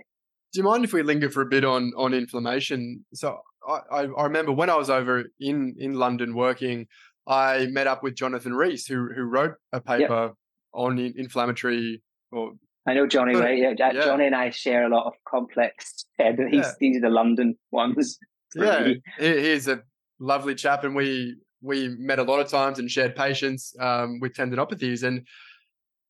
[0.52, 3.04] Do you mind if we linger for a bit on on inflammation?
[3.14, 6.86] So I, I remember when I was over in in London working,
[7.26, 10.34] I met up with Jonathan Rees, who who wrote a paper yep.
[10.72, 12.52] on inflammatory or
[12.86, 13.58] I know Johnny, right?
[13.58, 16.04] Yeah, yeah, Johnny and I share a lot of complex.
[16.18, 16.70] Uh, yeah.
[16.80, 18.18] These are the London ones.
[18.54, 19.02] Yeah, me.
[19.18, 19.82] he's a
[20.18, 24.34] lovely chap, and we we met a lot of times and shared patients um, with
[24.34, 25.02] tendinopathies.
[25.02, 25.26] And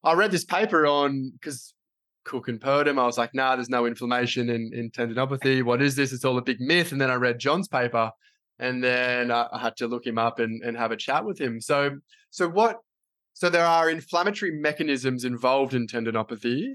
[0.04, 1.74] I read this paper on because
[2.24, 2.98] Cook and Purdam.
[2.98, 5.62] I was like, nah, there's no inflammation in, in tendinopathy.
[5.62, 6.12] What is this?
[6.12, 6.92] It's all a big myth.
[6.92, 8.10] And then I read John's paper,
[8.58, 11.40] and then I, I had to look him up and, and have a chat with
[11.40, 11.60] him.
[11.60, 11.98] So,
[12.30, 12.78] so what?
[13.32, 16.74] So there are inflammatory mechanisms involved in tendinopathy.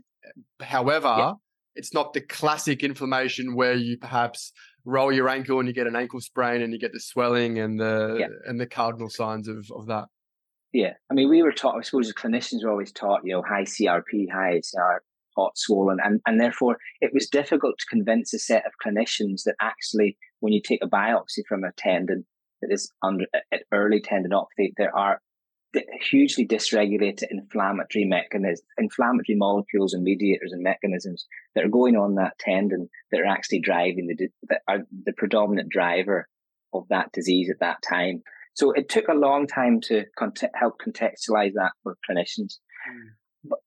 [0.60, 1.34] However, yeah.
[1.76, 4.54] it's not the classic inflammation where you perhaps
[4.86, 7.80] roll your ankle and you get an ankle sprain and you get the swelling and
[7.80, 8.28] the yeah.
[8.46, 10.06] and the cardinal signs of of that.
[10.74, 11.78] Yeah, I mean, we were taught.
[11.78, 15.04] I suppose the clinicians were always taught, you know, high CRP, high uh, CR,
[15.38, 19.56] hot, swollen, and and therefore it was difficult to convince a set of clinicians that
[19.62, 22.26] actually, when you take a biopsy from a tendon
[22.62, 25.22] that is under at early tendinopathy, there are
[26.10, 32.38] hugely dysregulated inflammatory mechanisms, inflammatory molecules and mediators and mechanisms that are going on that
[32.40, 36.28] tendon that are actually driving the that are the predominant driver
[36.74, 38.22] of that disease at that time.
[38.54, 40.06] So it took a long time to
[40.56, 42.56] help contextualize that for clinicians,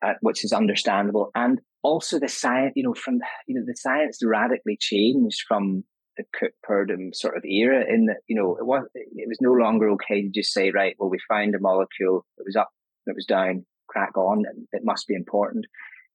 [0.03, 0.15] mm.
[0.21, 1.31] which is understandable.
[1.35, 5.85] And also the science, you know, from you know the science radically changed from
[6.17, 9.53] the Cook Purdam sort of era in that, you know, it was, it was no
[9.53, 12.71] longer okay to just say, right, well, we find a molecule that was up,
[13.07, 15.67] that was down, crack on, it must be important.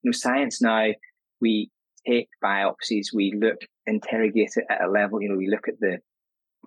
[0.01, 0.87] You know, science now,
[1.41, 1.69] we
[2.07, 5.97] take biopsies, we look, interrogate it at a level, you know, we look at the,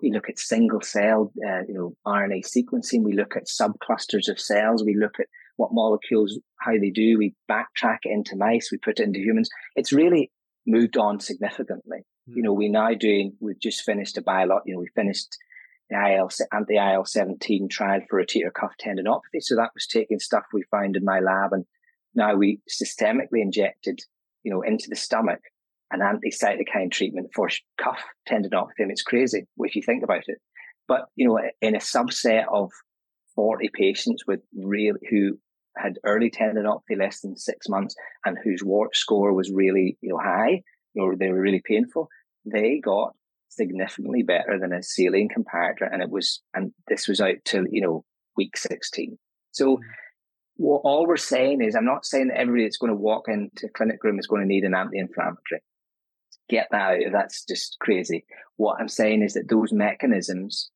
[0.03, 4.41] we look at single cell, uh, you know, RNA sequencing, we look at subclusters of
[4.41, 8.79] cells, we look at what molecules, how they do, we backtrack it into mice, we
[8.79, 9.49] put it into humans.
[9.77, 10.31] It's really
[10.67, 12.05] moved on significantly.
[12.29, 12.37] Mm.
[12.37, 15.37] You know, we're now doing, we've just finished a biolog, you know, we finished
[15.91, 19.41] the IL, anti IL 17 trial for a rotator cuff tendinopathy.
[19.41, 21.53] So that was taking stuff we found in my lab.
[21.53, 21.65] And
[22.15, 24.01] now we systemically injected,
[24.43, 25.41] you know, into the stomach
[25.93, 28.79] an anti-cytokine treatment for cuff tendinopathy.
[28.79, 30.39] And it's crazy if you think about it.
[30.89, 32.71] But, you know, in a subset of
[33.37, 35.39] 40 patients with real, who
[35.77, 40.19] had early tendinopathy less than six months and whose WART score was really, you know,
[40.19, 40.63] high,
[40.97, 42.09] or they were really painful,
[42.45, 43.15] they got
[43.49, 45.89] significantly better than a saline comparator.
[45.91, 48.05] And it was, and this was out till, you know,
[48.37, 49.19] week 16.
[49.53, 49.83] So mm-hmm.
[50.57, 53.67] what all we're saying is, I'm not saying that everybody that's going to walk into
[53.67, 55.63] a clinic room is going to need an anti-inflammatory.
[56.49, 57.13] Get that out.
[57.13, 58.25] That's just crazy.
[58.57, 60.71] What I'm saying is that those mechanisms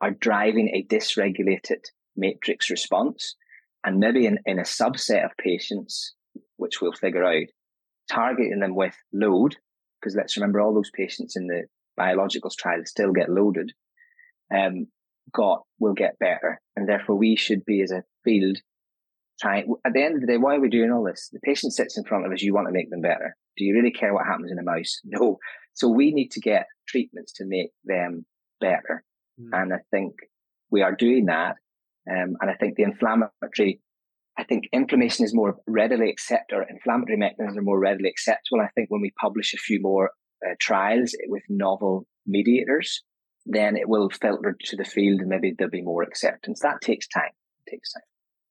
[0.00, 1.84] are driving a dysregulated
[2.16, 3.36] matrix response.
[3.84, 6.14] And maybe in, in a subset of patients,
[6.56, 7.46] which we'll figure out,
[8.12, 9.56] targeting them with load,
[10.00, 11.64] because let's remember all those patients in the
[11.98, 13.72] biologicals trial still get loaded,
[14.54, 14.86] um,
[15.32, 16.60] got will get better.
[16.76, 18.58] And therefore we should be as a field
[19.40, 21.28] trying at the end of the day, why are we doing all this?
[21.32, 23.36] The patient sits in front of us, you want to make them better.
[23.56, 25.00] Do you really care what happens in a mouse?
[25.04, 25.38] No.
[25.74, 28.26] So we need to get treatments to make them
[28.60, 29.04] better.
[29.40, 29.48] Mm.
[29.52, 30.12] And I think
[30.70, 31.56] we are doing that.
[32.10, 33.80] Um, and I think the inflammatory
[34.38, 38.60] I think inflammation is more readily accepted, or inflammatory mechanisms are more readily acceptable.
[38.60, 40.10] I think when we publish a few more
[40.44, 43.02] uh, trials with novel mediators,
[43.46, 46.60] then it will filter to the field and maybe there'll be more acceptance.
[46.60, 47.30] That takes time.
[47.66, 48.02] It takes time.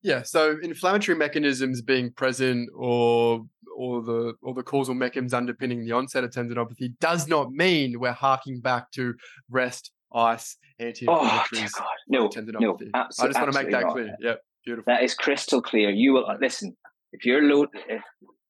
[0.03, 0.23] Yeah.
[0.23, 6.23] So inflammatory mechanisms being present or or the or the causal mechanisms underpinning the onset
[6.23, 9.13] of tendinopathy does not mean we're harking back to
[9.49, 11.71] rest, ice, anti-inflammatories.
[11.79, 12.59] Oh, no, tendinopathy.
[12.59, 13.93] no, absolutely, I just want to make that not.
[13.93, 14.15] clear.
[14.19, 14.41] Yep.
[14.65, 14.91] Beautiful.
[14.93, 15.89] That is crystal clear.
[15.89, 16.75] You will listen.
[17.13, 18.03] If you're load, if,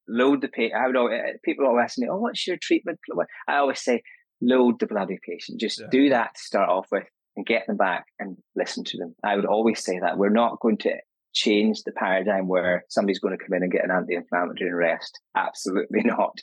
[0.08, 0.82] load the patient.
[0.82, 3.00] I would always, uh, people always ask me, "Oh, what's your treatment?"
[3.48, 4.04] I always say,
[4.42, 5.60] load the bloody patient.
[5.60, 5.88] Just yeah.
[5.90, 9.16] do that to start off with, and get them back and listen to them.
[9.24, 10.96] I would always say that we're not going to
[11.34, 15.20] change the paradigm where somebody's going to come in and get an anti-inflammatory and rest.
[15.36, 16.38] Absolutely not.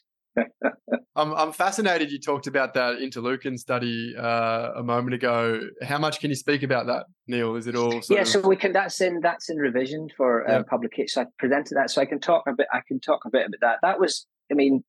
[1.16, 5.60] I'm, I'm fascinated you talked about that interleukin study uh, a moment ago.
[5.82, 7.56] How much can you speak about that, Neal?
[7.56, 8.00] Is it all?
[8.08, 8.28] yeah, of...
[8.28, 8.72] so we can.
[8.72, 11.08] That's in that's in revision for uh, publication.
[11.08, 12.68] So I presented that, so I can talk a bit.
[12.72, 13.78] I can talk a bit about that.
[13.82, 14.84] That was, I mean,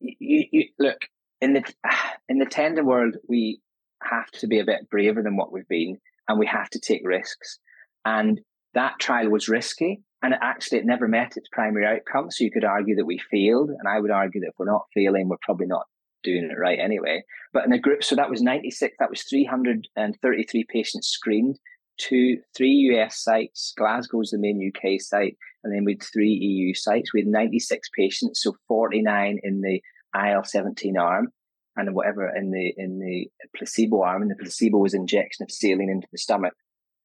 [0.00, 0.98] you, you look
[1.40, 1.62] in the
[2.28, 3.60] in the tender world, we
[4.02, 7.00] have to be a bit braver than what we've been, and we have to take
[7.04, 7.58] risks.
[8.04, 8.40] And
[8.74, 12.30] that trial was risky, and actually it never met its primary outcome.
[12.30, 14.86] So you could argue that we failed, and I would argue that if we're not
[14.94, 15.86] failing, we're probably not
[16.22, 17.22] doing it right anyway.
[17.52, 21.58] But in a group, so that was 96, that was 333 patients screened,
[21.98, 26.74] two, three US sites, Glasgow's the main UK site, and then we had three EU
[26.74, 27.12] sites.
[27.12, 29.80] We had 96 patients, so 49 in the
[30.14, 31.28] IL 17 arm
[31.76, 35.90] and whatever in the in the placebo arm, and the placebo was injection of saline
[35.90, 36.54] into the stomach.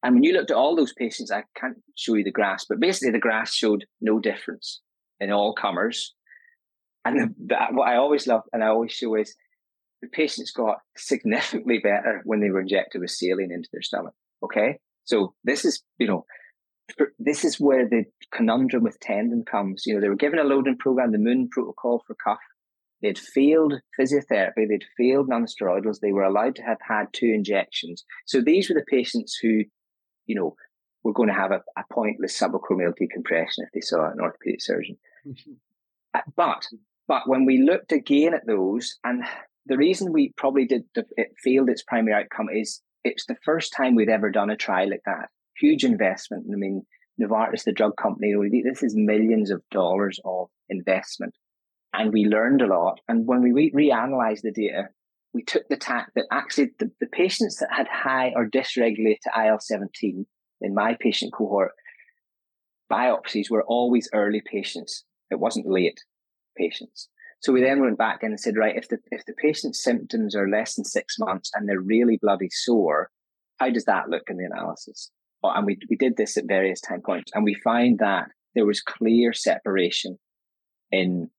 [0.03, 2.79] And when you looked at all those patients, I can't show you the graphs, but
[2.79, 4.81] basically the graphs showed no difference
[5.19, 6.13] in all comers.
[7.05, 9.35] And the, what I always love and I always show is
[10.01, 14.13] the patients got significantly better when they were injected with saline into their stomach.
[14.43, 14.79] Okay.
[15.05, 16.25] So this is, you know,
[17.19, 19.83] this is where the conundrum with tendon comes.
[19.85, 22.39] You know, they were given a loading program, the moon protocol for cuff.
[23.01, 28.03] They'd failed physiotherapy, they'd failed nonsteroidals, they were allowed to have had two injections.
[28.27, 29.63] So these were the patients who,
[30.31, 30.55] you know,
[31.03, 34.97] we're going to have a, a pointless subacromial decompression if they saw an orthopedic surgeon.
[35.27, 35.51] Mm-hmm.
[36.13, 36.65] Uh, but
[37.07, 39.23] but when we looked again at those, and
[39.65, 43.73] the reason we probably did the, it failed its primary outcome is it's the first
[43.75, 45.29] time we'd ever done a trial like that.
[45.57, 46.45] Huge investment.
[46.51, 46.83] I mean,
[47.21, 51.33] Novartis, the drug company, this is millions of dollars of investment
[51.93, 52.99] and we learned a lot.
[53.07, 54.89] And when we re- reanalyzed the data,
[55.33, 59.59] we took the tack that actually the, the patients that had high or dysregulated IL
[59.59, 60.25] 17
[60.61, 61.71] in my patient cohort,
[62.91, 65.05] biopsies were always early patients.
[65.29, 65.99] It wasn't late
[66.57, 67.07] patients.
[67.39, 70.47] So we then went back and said, right, if the if the patient's symptoms are
[70.47, 73.09] less than six months and they're really bloody sore,
[73.57, 75.11] how does that look in the analysis?
[75.43, 78.81] And we we did this at various time points, and we find that there was
[78.81, 80.19] clear separation
[80.91, 81.31] in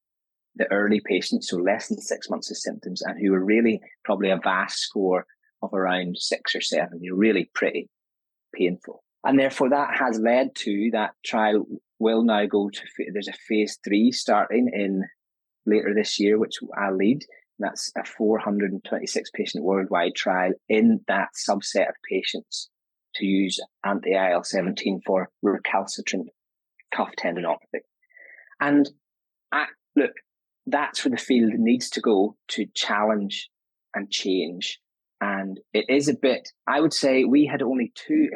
[0.56, 4.30] the early patients, so less than six months of symptoms, and who were really probably
[4.30, 5.26] a VAS score
[5.62, 7.88] of around six or seven, you know, really pretty
[8.54, 9.02] painful.
[9.24, 11.66] And therefore, that has led to that trial
[11.98, 15.04] will now go to, there's a phase three starting in
[15.64, 17.24] later this year, which I'll lead.
[17.58, 22.68] That's a 426 patient worldwide trial in that subset of patients
[23.16, 26.28] to use anti IL 17 for recalcitrant
[26.92, 27.82] cuff tendinopathy.
[28.60, 28.88] And
[29.52, 30.12] I, look,
[30.66, 33.48] that's where the field needs to go to challenge
[33.94, 34.78] and change.
[35.20, 38.30] And it is a bit, I would say we had only two,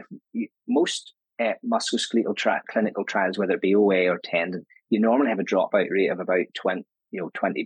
[0.69, 5.45] most uh, musculoskeletal clinical trials, whether it be OA or tendon, you normally have a
[5.45, 7.65] dropout rate of about 20, you know, 20%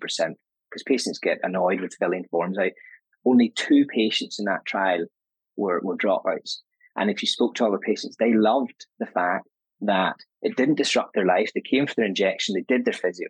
[0.71, 2.71] because patients get annoyed with filling forms out.
[3.25, 5.05] Only two patients in that trial
[5.57, 6.59] were, were dropouts.
[6.97, 9.49] And if you spoke to all the patients, they loved the fact
[9.83, 11.51] that it didn't disrupt their life.
[11.55, 13.29] They came for their injection, they did their physio,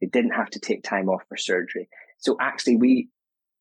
[0.00, 1.88] they didn't have to take time off for surgery.
[2.18, 3.08] So actually, we,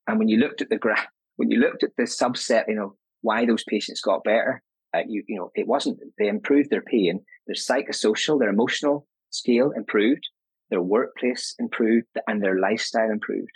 [0.08, 2.96] and when you looked at the graph, when you looked at the subset, you know,
[3.22, 4.62] why those patients got better,
[4.93, 9.72] uh, you, you know, it wasn't, they improved their pain, their psychosocial, their emotional scale
[9.76, 10.28] improved,
[10.69, 13.52] their workplace improved, and their lifestyle improved,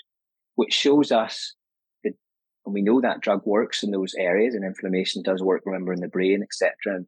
[0.55, 1.53] which shows us
[2.03, 2.13] that,
[2.65, 6.01] and we know that drug works in those areas and inflammation does work, remember, in
[6.01, 6.73] the brain, etc.
[6.95, 7.05] And,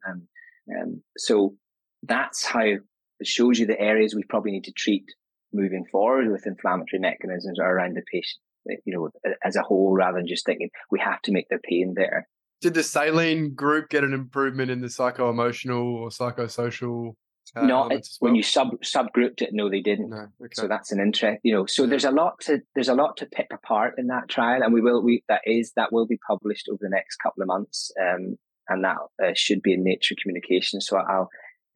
[0.68, 1.56] and um, so
[2.04, 2.82] that's how it
[3.24, 5.06] shows you the areas we probably need to treat
[5.54, 8.42] moving forward with inflammatory mechanisms around the patient,
[8.86, 9.10] you know,
[9.44, 12.28] as a whole, rather than just thinking we have to make their pain better.
[12.62, 17.14] Did the saline group get an improvement in the psycho emotional or psychosocial?
[17.56, 18.02] Uh, Not well?
[18.20, 19.50] when you sub subgrouped it.
[19.54, 20.10] No, they didn't.
[20.10, 20.54] No, okay.
[20.54, 21.40] So that's an interest.
[21.44, 21.90] You know, so yeah.
[21.90, 24.82] there's a lot to there's a lot to pick apart in that trial, and we
[24.82, 28.38] will we that is that will be published over the next couple of months, um,
[28.68, 30.80] and that uh, should be in Nature Communication.
[30.82, 31.30] So I'll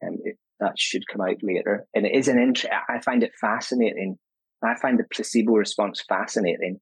[0.06, 0.18] um,
[0.60, 1.86] that should come out later.
[1.94, 2.72] And it is an interest.
[2.88, 4.16] I find it fascinating.
[4.62, 6.80] I find the placebo response fascinating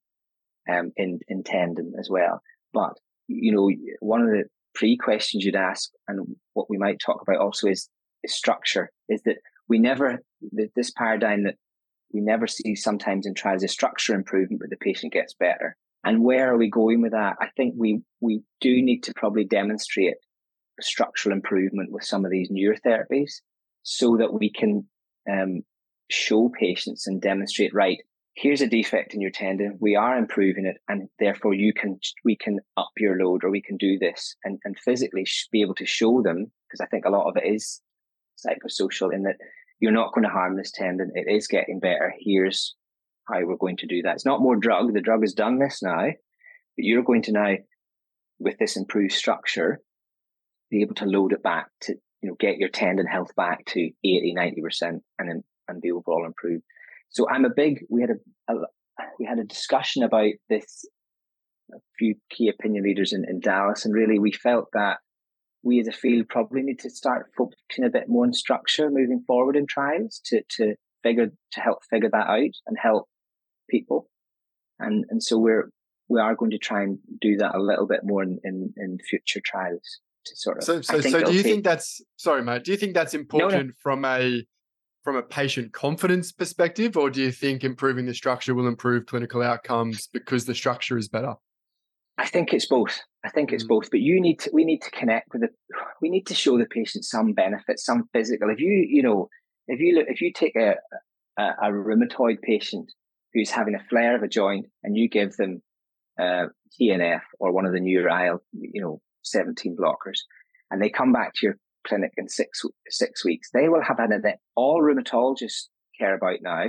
[0.70, 1.42] um, in, in
[1.98, 2.40] as well.
[2.72, 2.92] But,
[3.28, 3.70] you know,
[4.00, 4.44] one of the
[4.74, 7.88] pre questions you'd ask and what we might talk about also is,
[8.22, 10.22] is structure is that we never,
[10.76, 11.56] this paradigm that
[12.12, 15.76] we never see sometimes in trials is structure improvement, but the patient gets better.
[16.04, 17.36] And where are we going with that?
[17.40, 20.14] I think we, we do need to probably demonstrate
[20.80, 23.40] structural improvement with some of these newer therapies
[23.82, 24.86] so that we can
[25.30, 25.62] um,
[26.10, 27.98] show patients and demonstrate, right,
[28.34, 29.78] here's a defect in your tendon.
[29.80, 30.76] We are improving it.
[30.88, 34.58] And therefore you can, we can up your load or we can do this and,
[34.64, 36.50] and physically be able to show them.
[36.70, 37.80] Cause I think a lot of it is
[38.44, 39.36] psychosocial in that
[39.80, 41.10] you're not going to harm this tendon.
[41.14, 42.14] It is getting better.
[42.18, 42.74] Here's
[43.28, 44.14] how we're going to do that.
[44.14, 44.92] It's not more drug.
[44.92, 47.54] The drug has done this now, but you're going to now,
[48.38, 49.80] with this improved structure,
[50.70, 53.80] be able to load it back to, you know, get your tendon health back to
[53.80, 56.62] 80, 90% and, and be overall improved.
[57.10, 58.66] So I'm a big, we had a, a
[59.18, 60.84] we had a discussion about this,
[61.74, 64.98] a few key opinion leaders in, in Dallas, and really we felt that
[65.62, 69.22] we as a field probably need to start focusing a bit more on structure moving
[69.26, 73.08] forward in trials to, to figure to help figure that out and help
[73.70, 74.08] people.
[74.78, 75.70] And and so we're
[76.08, 78.98] we are going to try and do that a little bit more in, in, in
[79.08, 81.52] future trials to sort of so so, so do you take...
[81.52, 83.72] think that's sorry mate do you think that's important no, no.
[83.82, 84.44] from a
[85.04, 89.42] from a patient confidence perspective or do you think improving the structure will improve clinical
[89.42, 91.34] outcomes because the structure is better
[92.18, 93.00] I think it's both.
[93.24, 93.68] I think it's mm.
[93.68, 93.90] both.
[93.90, 95.48] But you need to, we need to connect with the,
[96.00, 98.50] we need to show the patient some benefit, some physical.
[98.50, 99.28] If you, you know,
[99.66, 100.76] if you look, if you take a,
[101.38, 102.92] a, a rheumatoid patient
[103.32, 105.62] who's having a flare of a joint and you give them
[106.20, 106.46] uh,
[106.80, 110.18] TNF or one of the new IL, you know, 17 blockers,
[110.70, 111.56] and they come back to your
[111.86, 114.38] clinic in six six weeks, they will have an event.
[114.54, 115.68] All rheumatologists
[115.98, 116.66] care about now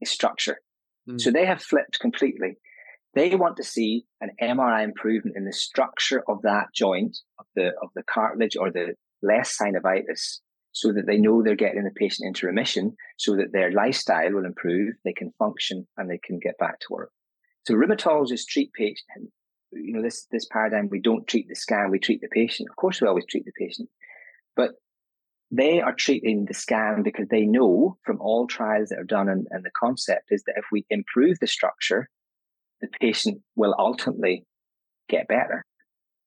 [0.00, 0.58] is structure.
[1.08, 1.20] Mm.
[1.20, 2.58] So they have flipped completely.
[3.14, 7.68] They want to see an MRI improvement in the structure of that joint, of the
[7.82, 10.40] of the cartilage or the less synovitis,
[10.72, 14.44] so that they know they're getting the patient into remission, so that their lifestyle will
[14.44, 17.10] improve, they can function, and they can get back to work.
[17.66, 19.32] So rheumatologists treat patients.
[19.72, 20.88] You know this this paradigm.
[20.90, 22.68] We don't treat the scan; we treat the patient.
[22.70, 23.88] Of course, we always treat the patient,
[24.54, 24.72] but
[25.50, 29.46] they are treating the scan because they know from all trials that are done and,
[29.50, 32.08] and the concept is that if we improve the structure
[32.80, 34.44] the patient will ultimately
[35.08, 35.64] get better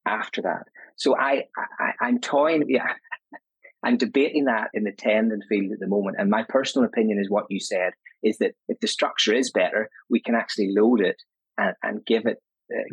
[0.06, 0.64] after that.
[0.98, 2.94] So I, I I'm toying, yeah,
[3.84, 6.18] I'm debating that in the tendon field at the moment.
[6.20, 9.90] And my personal opinion is what you said is that if the structure is better,
[10.10, 11.16] we can actually load it
[11.58, 12.38] and, and give it,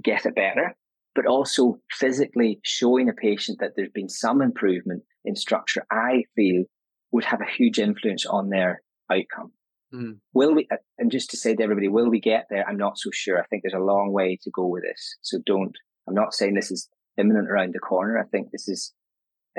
[0.02, 0.74] get it better,
[1.14, 6.64] but also physically showing a patient that there's been some improvement in structure, I feel
[7.12, 9.52] would have a huge influence on their outcome.
[9.94, 10.18] Mm.
[10.34, 12.68] Will we, uh, and just to say to everybody, will we get there?
[12.68, 13.40] I'm not so sure.
[13.40, 15.16] I think there's a long way to go with this.
[15.22, 15.74] So don't,
[16.08, 18.18] I'm not saying this is imminent around the corner.
[18.18, 18.92] I think this is,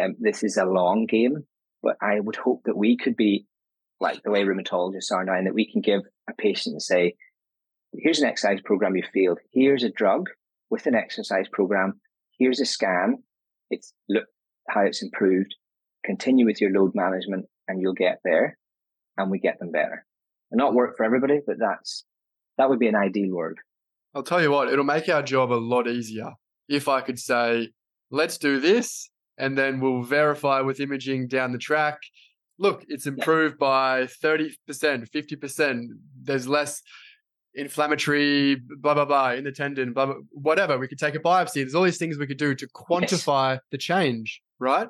[0.01, 1.45] um, this is a long game,
[1.81, 3.47] but I would hope that we could be
[3.99, 7.15] like the way rheumatologists are now and that we can give a patient and say,
[7.93, 9.39] here's an exercise program you failed.
[9.51, 10.29] Here's a drug
[10.69, 11.99] with an exercise program.
[12.37, 13.23] Here's a scan.
[13.69, 14.25] It's look
[14.69, 15.55] how it's improved.
[16.05, 18.57] Continue with your load management and you'll get there
[19.17, 20.05] and we get them better
[20.51, 22.05] and not work for everybody, but that's
[22.57, 23.57] that would be an ideal world.
[24.15, 26.31] I'll tell you what, it'll make our job a lot easier
[26.67, 27.69] if I could say,
[28.09, 31.99] let's do this, and then we'll verify with imaging down the track.
[32.59, 35.83] Look, it's improved by 30%, 50%.
[36.23, 36.81] There's less
[37.57, 40.77] inflammatory, blah, blah, blah, in the tendon, blah, blah, whatever.
[40.77, 41.55] We could take a biopsy.
[41.55, 43.61] There's all these things we could do to quantify yes.
[43.71, 44.87] the change, right?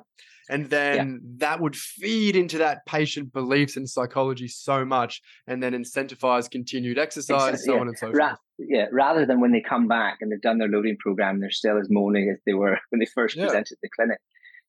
[0.48, 1.48] and then yeah.
[1.48, 6.98] that would feed into that patient beliefs and psychology so much and then incentivize continued
[6.98, 7.80] exercise exactly, so yeah.
[7.80, 10.58] on and so Ra- forth yeah rather than when they come back and they've done
[10.58, 13.44] their loading program they're still as moaning as they were when they first yeah.
[13.44, 14.18] presented the clinic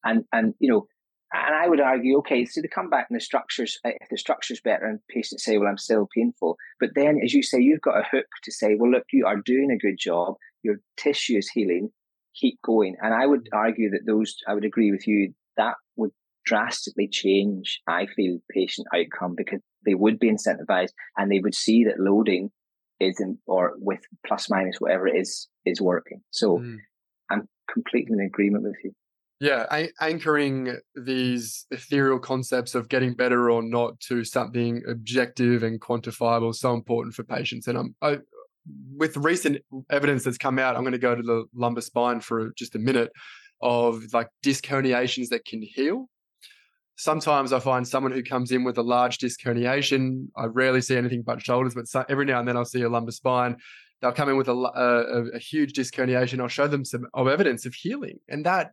[0.03, 0.85] and and you know
[1.31, 4.17] and I would argue, okay, so they come back and the structures, eh, if the
[4.17, 6.57] structure's better and patients say, well, I'm still painful.
[6.79, 9.37] But then, as you say, you've got a hook to say, well, look, you are
[9.37, 10.35] doing a good job.
[10.63, 11.89] Your tissue is healing.
[12.35, 12.95] Keep going.
[13.01, 16.11] And I would argue that those, I would agree with you, that would
[16.45, 21.83] drastically change, I feel, patient outcome because they would be incentivized and they would see
[21.83, 22.49] that loading
[22.99, 26.21] isn't or with plus minus whatever it is is working.
[26.31, 26.77] So mm.
[27.29, 28.93] I'm completely in agreement with you.
[29.39, 36.49] Yeah, anchoring these ethereal concepts of getting better or not to something objective and quantifiable
[36.49, 37.67] is so important for patients.
[37.67, 38.17] And I'm I,
[38.95, 39.59] with recent
[39.89, 42.79] evidence that's come out, I'm going to go to the lumbar spine for just a
[42.79, 43.11] minute
[43.61, 46.09] of like disc herniations that can heal.
[46.97, 50.27] Sometimes I find someone who comes in with a large disc herniation.
[50.35, 53.11] I rarely see anything but shoulders, but every now and then I'll see a lumbar
[53.11, 53.55] spine.
[54.01, 56.41] They'll come in with a, a, a huge disc herniation.
[56.41, 58.71] I'll show them some of evidence of healing, and that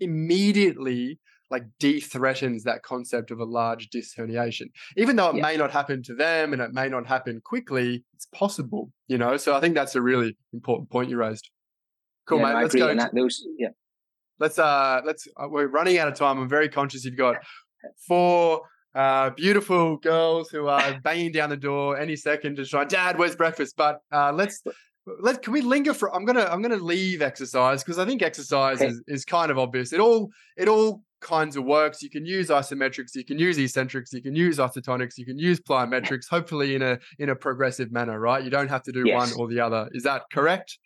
[0.00, 1.18] immediately
[1.48, 4.66] like de-threatens that concept of a large disc herniation
[4.96, 5.42] even though it yeah.
[5.42, 9.36] may not happen to them and it may not happen quickly it's possible you know
[9.36, 11.50] so i think that's a really important point you raised
[12.26, 12.62] Cool, yeah, mate.
[12.62, 12.94] let's go.
[12.94, 13.68] That, those, yeah.
[14.38, 15.26] Let's uh, let's.
[15.36, 16.38] Uh, we're running out of time.
[16.38, 17.36] I'm very conscious you've got
[18.06, 18.62] four
[18.94, 22.84] uh, beautiful girls who are banging down the door any second to try.
[22.84, 23.74] Dad, where's breakfast?
[23.76, 24.62] But uh, let's
[25.20, 28.80] let can we linger for i'm gonna i'm gonna leave exercise because i think exercise
[28.80, 28.88] okay.
[28.88, 32.48] is, is kind of obvious it all it all kinds of works you can use
[32.48, 36.82] isometrics you can use eccentrics you can use isotonics you can use plyometrics hopefully in
[36.82, 39.32] a in a progressive manner right you don't have to do yes.
[39.32, 40.78] one or the other is that correct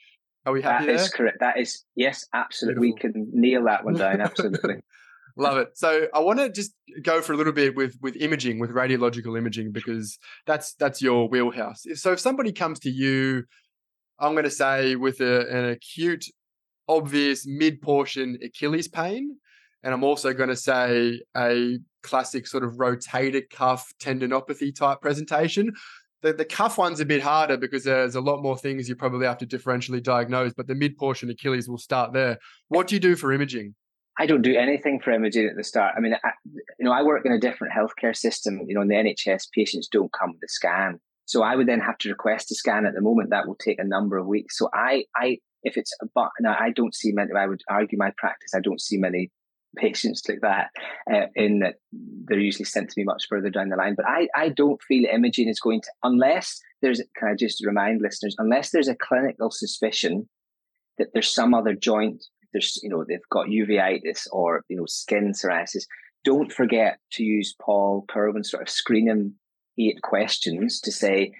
[0.47, 1.05] are we happy That there?
[1.05, 3.11] is correct that is yes absolutely Beautiful.
[3.11, 4.77] we can nail that one down absolutely
[5.37, 5.69] Love it.
[5.75, 9.39] So I want to just go for a little bit with with imaging, with radiological
[9.39, 11.85] imaging, because that's that's your wheelhouse.
[11.95, 13.45] So if somebody comes to you
[14.21, 16.27] I'm going to say with a, an acute,
[16.89, 19.37] obvious mid portion Achilles pain.
[19.83, 25.73] And I'm also going to say a classic sort of rotator cuff tendinopathy type presentation.
[26.23, 29.27] The, the cuff one's a bit harder because there's a lot more things you probably
[29.27, 32.39] have to differentially diagnose, but the mid portion Achilles will start there.
[32.69, 33.75] What do you do for imaging?
[34.19, 35.95] I don't do anything for imaging at the start.
[35.97, 36.33] I mean, I,
[36.79, 38.61] you know, I work in a different healthcare system.
[38.67, 41.01] You know, in the NHS, patients don't come with a scan.
[41.31, 43.31] So I would then have to request a scan at the moment.
[43.31, 44.59] That will take a number of weeks.
[44.59, 47.31] So I, I, if it's a but, now I don't see many.
[47.39, 48.51] I would argue my practice.
[48.53, 49.31] I don't see many
[49.77, 50.71] patients like that.
[51.09, 53.95] Uh, in that they're usually sent to me much further down the line.
[53.97, 57.01] But I, I don't feel imaging is going to unless there's.
[57.17, 58.35] Can I just remind listeners?
[58.37, 60.29] Unless there's a clinical suspicion
[60.99, 62.25] that there's some other joint.
[62.53, 65.85] There's, you know, they've got uveitis or you know skin psoriasis.
[66.25, 69.35] Don't forget to use Paul Kerwin's sort of screening
[69.79, 71.33] eight questions to say,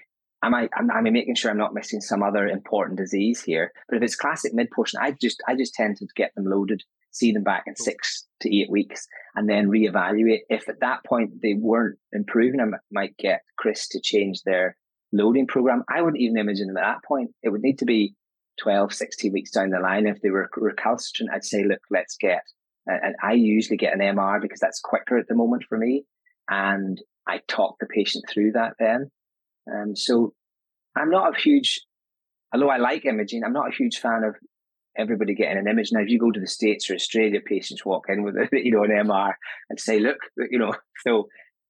[0.43, 3.71] am I, am, am I making sure I'm not missing some other important disease here?
[3.87, 6.83] But if it's classic mid portion, I just, I just tend to get them loaded,
[7.11, 7.77] see them back in mm.
[7.77, 10.41] six to eight weeks and then reevaluate.
[10.49, 14.77] If at that point they weren't improving, I might get Chris to change their
[15.13, 15.83] loading program.
[15.89, 17.31] I wouldn't even imagine them at that point.
[17.43, 18.15] It would need to be
[18.61, 20.07] 12, 16 weeks down the line.
[20.07, 22.41] If they were recalcitrant, I'd say, look, let's get,
[22.87, 26.05] and I usually get an MR because that's quicker at the moment for me.
[26.49, 29.11] And I talk the patient through that then.
[29.71, 30.33] Um, so
[30.95, 31.81] I'm not a huge,
[32.53, 34.35] although I like imaging, I'm not a huge fan of
[34.97, 35.89] everybody getting an image.
[35.91, 38.71] Now, if you go to the States or Australia, patients walk in with, a, you
[38.71, 39.33] know, an MR
[39.69, 40.73] and say, look, you know,
[41.05, 41.27] so,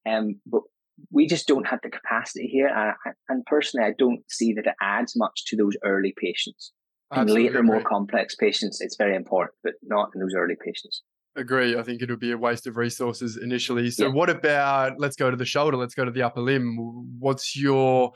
[0.08, 0.62] um, but
[1.10, 2.68] we just don't have the capacity here.
[2.68, 6.72] And, and personally, I don't see that it adds much to those early patients.
[7.14, 11.02] In later, more complex patients, it's very important, but not in those early patients.
[11.34, 11.78] Agree.
[11.78, 13.90] I think it would be a waste of resources initially.
[13.90, 14.12] So, yeah.
[14.12, 16.76] what about let's go to the shoulder, let's go to the upper limb.
[17.18, 18.12] What's your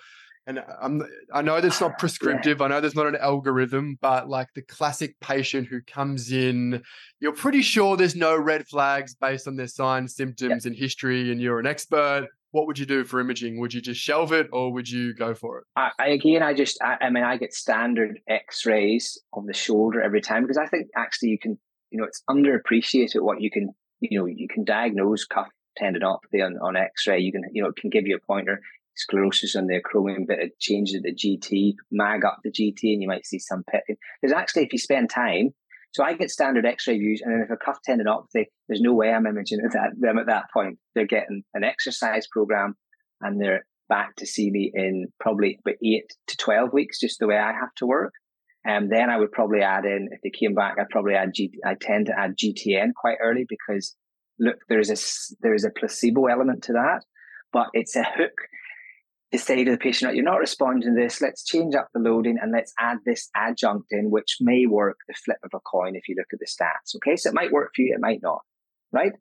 [0.46, 1.02] and uh, I'm,
[1.32, 2.58] I know that's not ah, prescriptive.
[2.58, 2.66] Yeah.
[2.66, 6.82] I know there's not an algorithm, but like the classic patient who comes in,
[7.20, 10.70] you're pretty sure there's no red flags based on their signs, symptoms, yeah.
[10.70, 12.28] and history, and you're an expert.
[12.52, 13.60] What would you do for imaging?
[13.60, 15.64] Would you just shelve it, or would you go for it?
[15.76, 20.20] I, again, I just, I, I mean, I get standard X-rays of the shoulder every
[20.20, 21.58] time because I think actually you can
[21.90, 23.70] you know, it's underappreciated what you can,
[24.00, 25.48] you know, you can diagnose cuff
[25.80, 27.20] tendinopathy on, on X-ray.
[27.20, 28.60] You can, you know, it can give you a pointer.
[28.96, 33.08] Sclerosis on the acromion, but it changes the GT, mag up the GT, and you
[33.08, 33.96] might see some pitting.
[34.22, 35.50] There's actually, if you spend time,
[35.92, 39.10] so I get standard X-ray views, and then if a cuff tendinopathy, there's no way
[39.10, 40.78] I'm imaging that, them at that point.
[40.94, 42.74] They're getting an exercise program,
[43.20, 47.26] and they're back to see me in probably about eight to twelve weeks, just the
[47.26, 48.12] way I have to work.
[48.66, 51.32] And um, then I would probably add in, if they came back, I'd probably add
[51.32, 53.94] G, I tend to add GTN quite early because
[54.40, 54.96] look, there's a,
[55.40, 57.04] there's a placebo element to that,
[57.52, 58.32] but it's a hook
[59.32, 61.20] to say to the patient, you're not responding to this.
[61.20, 65.14] Let's change up the loading and let's add this adjunct in, which may work the
[65.14, 66.96] flip of a coin if you look at the stats.
[66.96, 67.14] Okay.
[67.14, 67.94] So it might work for you.
[67.94, 68.40] It might not.
[68.90, 69.12] Right.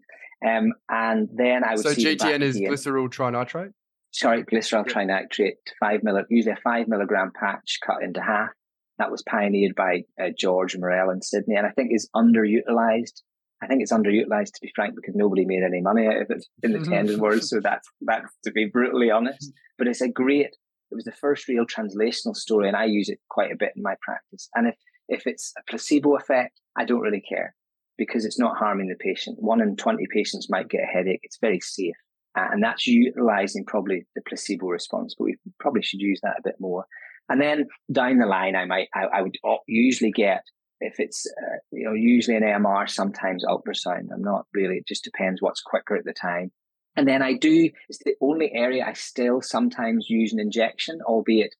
[0.43, 3.73] Um, and then I would so GTN is glycerol trinitrate.
[4.11, 4.95] Sorry, glycerol yep.
[4.95, 8.49] trinitrate, five milli, usually a five milligram patch cut into half
[8.97, 13.21] that was pioneered by uh, George Murrell in Sydney, and I think is underutilized.
[13.61, 16.45] I think it's underutilized to be frank because nobody made any money out of it
[16.63, 17.43] in the tendon world.
[17.43, 19.51] So that's that's to be brutally honest.
[19.77, 20.55] But it's a great.
[20.91, 23.81] It was the first real translational story, and I use it quite a bit in
[23.81, 24.49] my practice.
[24.55, 24.75] And if
[25.07, 27.55] if it's a placebo effect, I don't really care
[27.97, 29.37] because it's not harming the patient.
[29.41, 31.21] One in twenty patients might get a headache.
[31.23, 31.95] It's very safe,
[32.35, 35.15] and that's utilizing probably the placebo response.
[35.17, 36.85] But we probably should use that a bit more.
[37.29, 39.35] And then down the line, I might, I, I would
[39.67, 40.43] usually get,
[40.79, 44.09] if it's, uh, you know, usually an AMR, sometimes ultrasound.
[44.13, 46.51] I'm not really, it just depends what's quicker at the time.
[46.95, 51.55] And then I do, it's the only area I still sometimes use an injection, albeit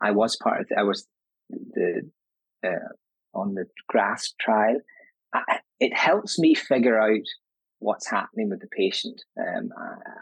[0.00, 1.06] I was part of, the, I was
[1.50, 2.08] the,
[2.64, 2.92] uh,
[3.34, 4.80] on the GRASP trial.
[5.34, 7.26] I, it helps me figure out
[7.80, 9.20] what's happening with the patient.
[9.38, 9.70] Um,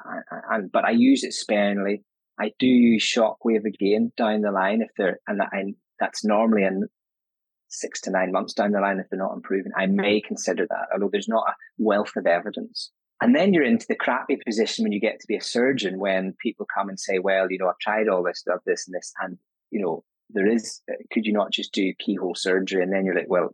[0.05, 2.03] I, I, but I use it sparingly.
[2.39, 6.65] I do use shockwave again down the line if they're, and, that, and that's normally
[6.65, 6.87] in
[7.69, 9.73] six to nine months down the line if they're not improving.
[9.77, 9.97] I mm-hmm.
[9.97, 12.91] may consider that, although there's not a wealth of evidence.
[13.23, 16.35] And then you're into the crappy position when you get to be a surgeon when
[16.39, 19.13] people come and say, well, you know, I've tried all this stuff, this and this,
[19.23, 19.39] and,
[19.71, 20.83] you know, there is,
[21.13, 22.83] could you not just do keyhole surgery?
[22.83, 23.51] And then you're like, well,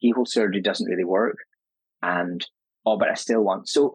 [0.00, 1.38] keyhole surgery doesn't really work.
[2.02, 2.46] And,
[2.84, 3.68] oh, but I still want.
[3.68, 3.94] So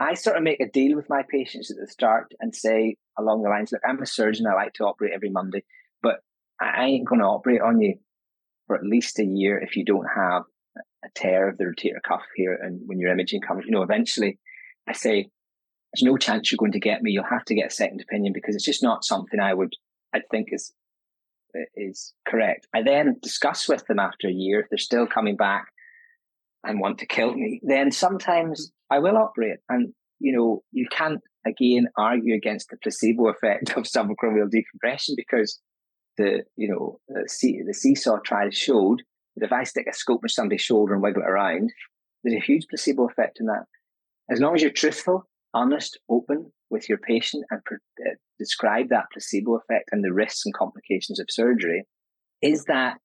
[0.00, 3.42] I sort of make a deal with my patients at the start and say along
[3.42, 4.46] the lines, look, I'm a surgeon.
[4.46, 5.64] I like to operate every Monday,
[6.02, 6.20] but
[6.60, 7.98] I ain't going to operate on you
[8.66, 10.42] for at least a year if you don't have
[11.04, 12.54] a tear of the rotator cuff here.
[12.54, 14.38] And when your imaging comes, you know, eventually
[14.88, 15.30] I say,
[15.92, 17.10] there's no chance you're going to get me.
[17.10, 19.74] You'll have to get a second opinion because it's just not something I would,
[20.14, 20.72] I think is,
[21.74, 22.68] is correct.
[22.74, 25.68] I then discuss with them after a year if they're still coming back
[26.62, 27.60] and want to kill me.
[27.62, 33.28] Then sometimes I will operate, and you know you can't again argue against the placebo
[33.28, 35.60] effect of subacromial decompression because
[36.16, 39.02] the you know the, see, the CSAW trial showed
[39.36, 41.72] that if I stick a scope in somebody's shoulder and wiggle it around,
[42.22, 43.64] there's a huge placebo effect in that.
[44.30, 45.24] As long as you're truthful,
[45.54, 50.54] honest, open with your patient and uh, describe that placebo effect and the risks and
[50.54, 51.84] complications of surgery,
[52.42, 52.98] is that,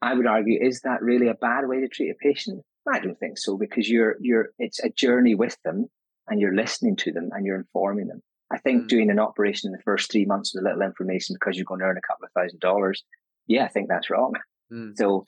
[0.00, 2.62] I would argue, is that really a bad way to treat a patient?
[2.90, 5.86] I don't think so because you're, you're, it's a journey with them
[6.28, 8.22] and you're listening to them and you're informing them.
[8.52, 8.88] I think mm.
[8.88, 11.80] doing an operation in the first three months with a little information because you're going
[11.80, 13.02] to earn a couple of thousand dollars,
[13.46, 14.32] yeah, I think that's wrong.
[14.72, 14.92] Mm.
[14.96, 15.24] So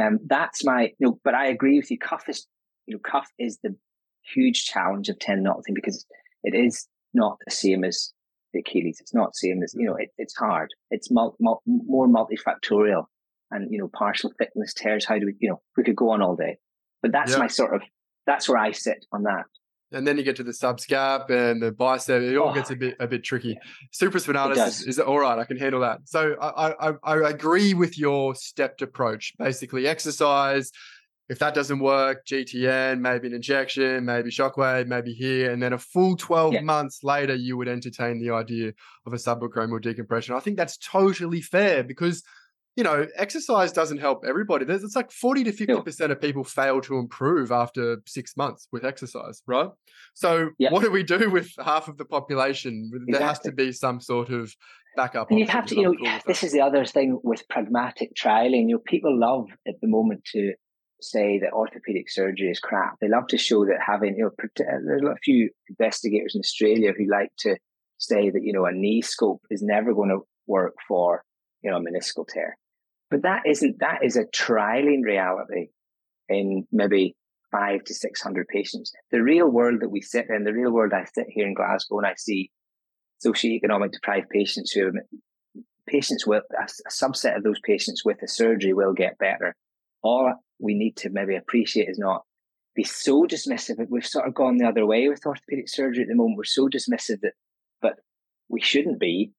[0.00, 1.98] um, that's my, you know, but I agree with you.
[1.98, 2.46] Cuff is,
[2.86, 3.76] you know, cuff is the
[4.34, 6.04] huge challenge of tendinopathy because
[6.42, 8.12] it is not the same as
[8.52, 8.98] the Achilles.
[9.00, 10.70] It's not the same as, you know, it, it's hard.
[10.90, 13.04] It's mul- mul- more multifactorial
[13.50, 15.04] and, you know, partial thickness tears.
[15.04, 16.58] How do we, you know, we could go on all day,
[17.04, 17.38] but that's yeah.
[17.38, 17.82] my sort of,
[18.26, 19.44] that's where I sit on that
[19.92, 22.22] and then you get to the subscap and the bicep.
[22.22, 23.56] It all oh, gets a bit a bit tricky.
[23.92, 25.38] Supraspinatus is, is all right.
[25.38, 26.00] I can handle that.
[26.04, 29.34] So I, I I agree with your stepped approach.
[29.38, 30.72] Basically, exercise.
[31.30, 35.78] If that doesn't work, GTN, maybe an injection, maybe shockwave, maybe here, and then a
[35.78, 36.60] full 12 yeah.
[36.60, 38.72] months later, you would entertain the idea
[39.06, 40.34] of a subacromial decompression.
[40.34, 42.22] I think that's totally fair because
[42.76, 44.64] you know, exercise doesn't help everybody.
[44.64, 48.84] There's it's like 40 to 50% of people fail to improve after six months with
[48.84, 49.68] exercise, right?
[50.14, 52.90] So what do we do with half of the population?
[52.92, 53.12] Exactly.
[53.12, 54.52] There has to be some sort of
[54.96, 55.30] backup.
[55.30, 58.68] And you have to, you know, cool this is the other thing with pragmatic trialing.
[58.68, 60.54] You know, people love at the moment to
[61.00, 62.96] say that orthopedic surgery is crap.
[63.00, 66.92] They love to show that having, you know, uh, there's a few investigators in Australia
[66.96, 67.56] who like to
[67.98, 71.22] say that, you know, a knee scope is never going to work for,
[71.62, 72.56] you know, a meniscal tear
[73.14, 75.68] but that isn't, that is a trialing reality
[76.28, 77.14] in maybe
[77.52, 78.92] five to 600 patients.
[79.12, 81.98] The real world that we sit in, the real world I sit here in Glasgow
[81.98, 82.50] and I see
[83.24, 84.90] socioeconomic deprived patients who
[85.86, 89.54] patients with a, a subset of those patients with a surgery will get better.
[90.02, 92.22] All we need to maybe appreciate is not
[92.74, 93.76] be so dismissive.
[93.88, 96.36] We've sort of gone the other way with orthopedic surgery at the moment.
[96.36, 97.34] We're so dismissive that,
[97.80, 97.94] but
[98.48, 99.30] we shouldn't be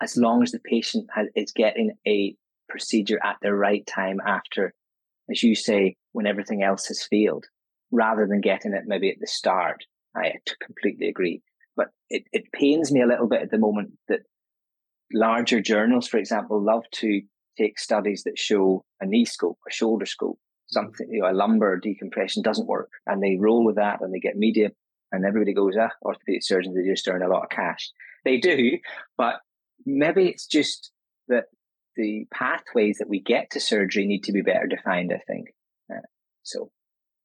[0.00, 2.34] as long as the patient has, is getting a
[2.70, 4.72] procedure at the right time after,
[5.30, 7.46] as you say, when everything else has failed,
[7.90, 9.84] rather than getting it maybe at the start.
[10.16, 11.42] I completely agree.
[11.76, 14.20] But it, it pains me a little bit at the moment that
[15.12, 17.22] larger journals, for example, love to
[17.58, 21.76] take studies that show a knee scope, a shoulder scope, something, you know, a lumbar
[21.76, 22.90] decompression doesn't work.
[23.06, 24.70] And they roll with that and they get media
[25.12, 27.90] and everybody goes, ah, orthopedic surgeons, they just earn a lot of cash.
[28.24, 28.78] They do,
[29.16, 29.36] but
[29.84, 30.90] maybe it's just
[31.28, 31.44] that
[32.00, 35.12] the pathways that we get to surgery need to be better defined.
[35.12, 35.48] I think
[35.92, 36.00] uh,
[36.42, 36.70] so.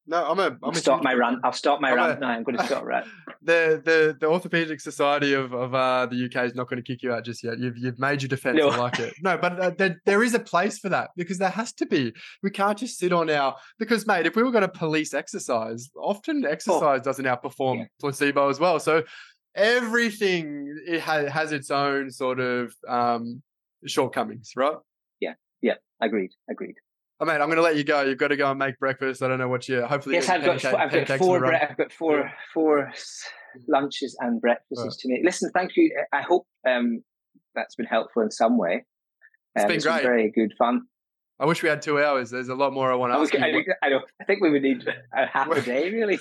[0.08, 0.48] No, I'm a.
[0.48, 1.40] I'm I'll stop my rant.
[1.44, 2.18] I'll stop my I'm rant.
[2.18, 3.08] A, no, I'm going to stop rant.
[3.42, 7.02] The the the Orthopedic Society of of uh, the UK is not going to kick
[7.02, 7.58] you out just yet.
[7.58, 8.60] You've you've made your defence.
[8.60, 8.70] No.
[8.70, 9.16] I like it.
[9.24, 12.14] No, but uh, there, there is a place for that because there has to be.
[12.44, 15.90] We can't just sit on our because, mate, if we were going to police exercise,
[16.00, 16.50] often oh.
[16.50, 17.04] exercise oh.
[17.04, 17.86] doesn't outperform yeah.
[18.00, 18.80] placebo as well.
[18.80, 19.04] So
[19.56, 23.42] everything it has, has its own sort of um,
[23.86, 24.78] shortcomings, right?
[25.20, 26.76] Yeah, yeah, agreed, agreed.
[27.20, 28.02] Oh man, I'm going to let you go.
[28.02, 29.24] You've got to go and make breakfast.
[29.24, 29.88] I don't know what you're.
[29.88, 31.40] Hopefully, yes, I've got, pancake, I've got four.
[31.40, 32.32] Bre- I've got four yeah.
[32.54, 32.92] four
[33.70, 34.92] lunches and breakfasts right.
[34.92, 35.22] to make.
[35.24, 35.96] Listen, thank you.
[36.12, 37.02] I hope um,
[37.56, 38.74] that's been helpful in some way.
[38.76, 38.82] Um,
[39.56, 39.96] it's been it's great.
[39.96, 40.82] Been very good fun.
[41.40, 42.30] I wish we had two hours.
[42.30, 43.66] There's a lot more I want to ask I, you.
[43.84, 43.90] I.
[44.22, 46.18] I think we would need a half a day, really.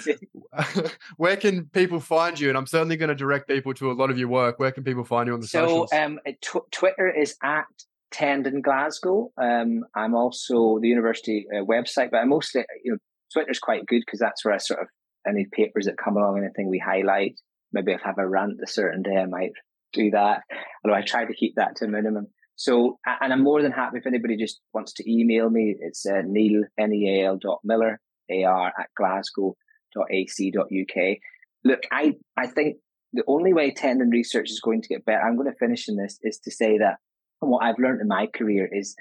[1.16, 2.48] where can people find you?
[2.48, 4.58] And I'm certainly going to direct people to a lot of your work.
[4.58, 5.90] Where can people find you on the so, socials?
[5.90, 7.66] So, um, tw- Twitter is at
[8.10, 9.30] Tendon Glasgow.
[9.40, 12.98] Um, I'm also the university uh, website, but I mostly, you know,
[13.32, 14.88] Twitter's quite good because that's where I sort of
[15.26, 17.38] any papers that come along, anything we highlight.
[17.72, 19.52] Maybe if I have a rant a certain day, I might
[19.92, 20.42] do that.
[20.84, 22.28] Although I try to keep that to a minimum.
[22.57, 25.74] So, and I'm more than happy if anybody just wants to email me.
[25.78, 28.00] It's uh, neal, N-E-A-L dot Millar,
[28.30, 29.57] A-R at glasgow
[29.94, 31.16] dot ac dot uk.
[31.64, 32.76] Look, I, I think
[33.12, 35.96] the only way tendon research is going to get better, I'm going to finish in
[35.96, 36.96] this, is to say that
[37.40, 38.96] And what I've learned in my career is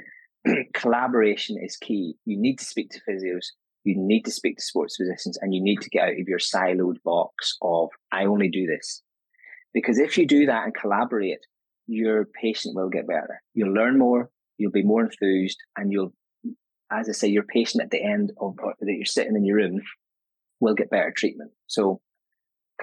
[0.73, 2.15] collaboration is key.
[2.25, 3.47] You need to speak to physios,
[3.83, 6.39] you need to speak to sports physicians, and you need to get out of your
[6.39, 9.01] siloed box of, I only do this.
[9.73, 11.39] Because if you do that and collaborate,
[11.87, 13.41] your patient will get better.
[13.53, 16.13] You'll learn more, you'll be more enthused, and you'll,
[16.91, 19.81] as I say, your patient at the end of that you're sitting in your room
[20.59, 21.51] will get better treatment.
[21.67, 22.01] So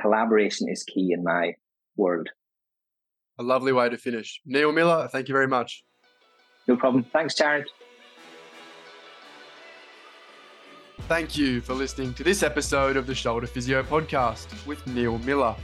[0.01, 1.55] collaboration is key in my
[1.97, 2.29] world.
[3.39, 4.41] A lovely way to finish.
[4.45, 5.83] Neal Millar, thank you very much.
[6.69, 7.05] No problem.
[7.13, 7.67] Thanks, Jared.
[11.09, 15.57] Thank you for listening to this episode of the Shoulder Physio Podcast with Neal Millar.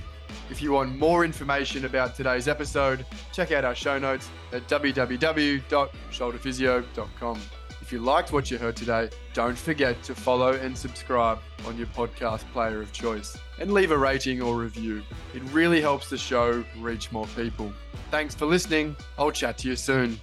[0.51, 7.41] If you want more information about today's episode, check out our show notes at www.shoulderphysio.com.
[7.83, 11.87] If you liked what you heard today, don't forget to follow and subscribe on your
[11.89, 15.05] podcast player of choice and leave a rating or review.
[15.35, 17.73] It really helps the show reach more people.
[18.11, 18.97] Thanks for listening.
[19.19, 20.19] I'll chat to you soon.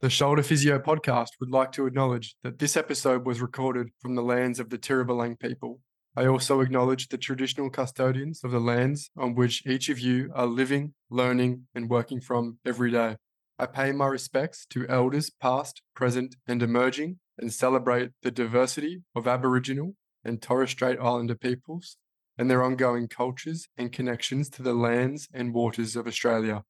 [0.00, 4.22] The Shoulder Physio podcast would like to acknowledge that this episode was recorded from the
[4.22, 5.80] lands of the Tirrabalang people.
[6.14, 10.46] I also acknowledge the traditional custodians of the lands on which each of you are
[10.46, 13.16] living, learning, and working from every day.
[13.58, 19.26] I pay my respects to elders past, present, and emerging, and celebrate the diversity of
[19.26, 21.96] Aboriginal and Torres Strait Islander peoples
[22.36, 26.64] and their ongoing cultures and connections to the lands and waters of Australia.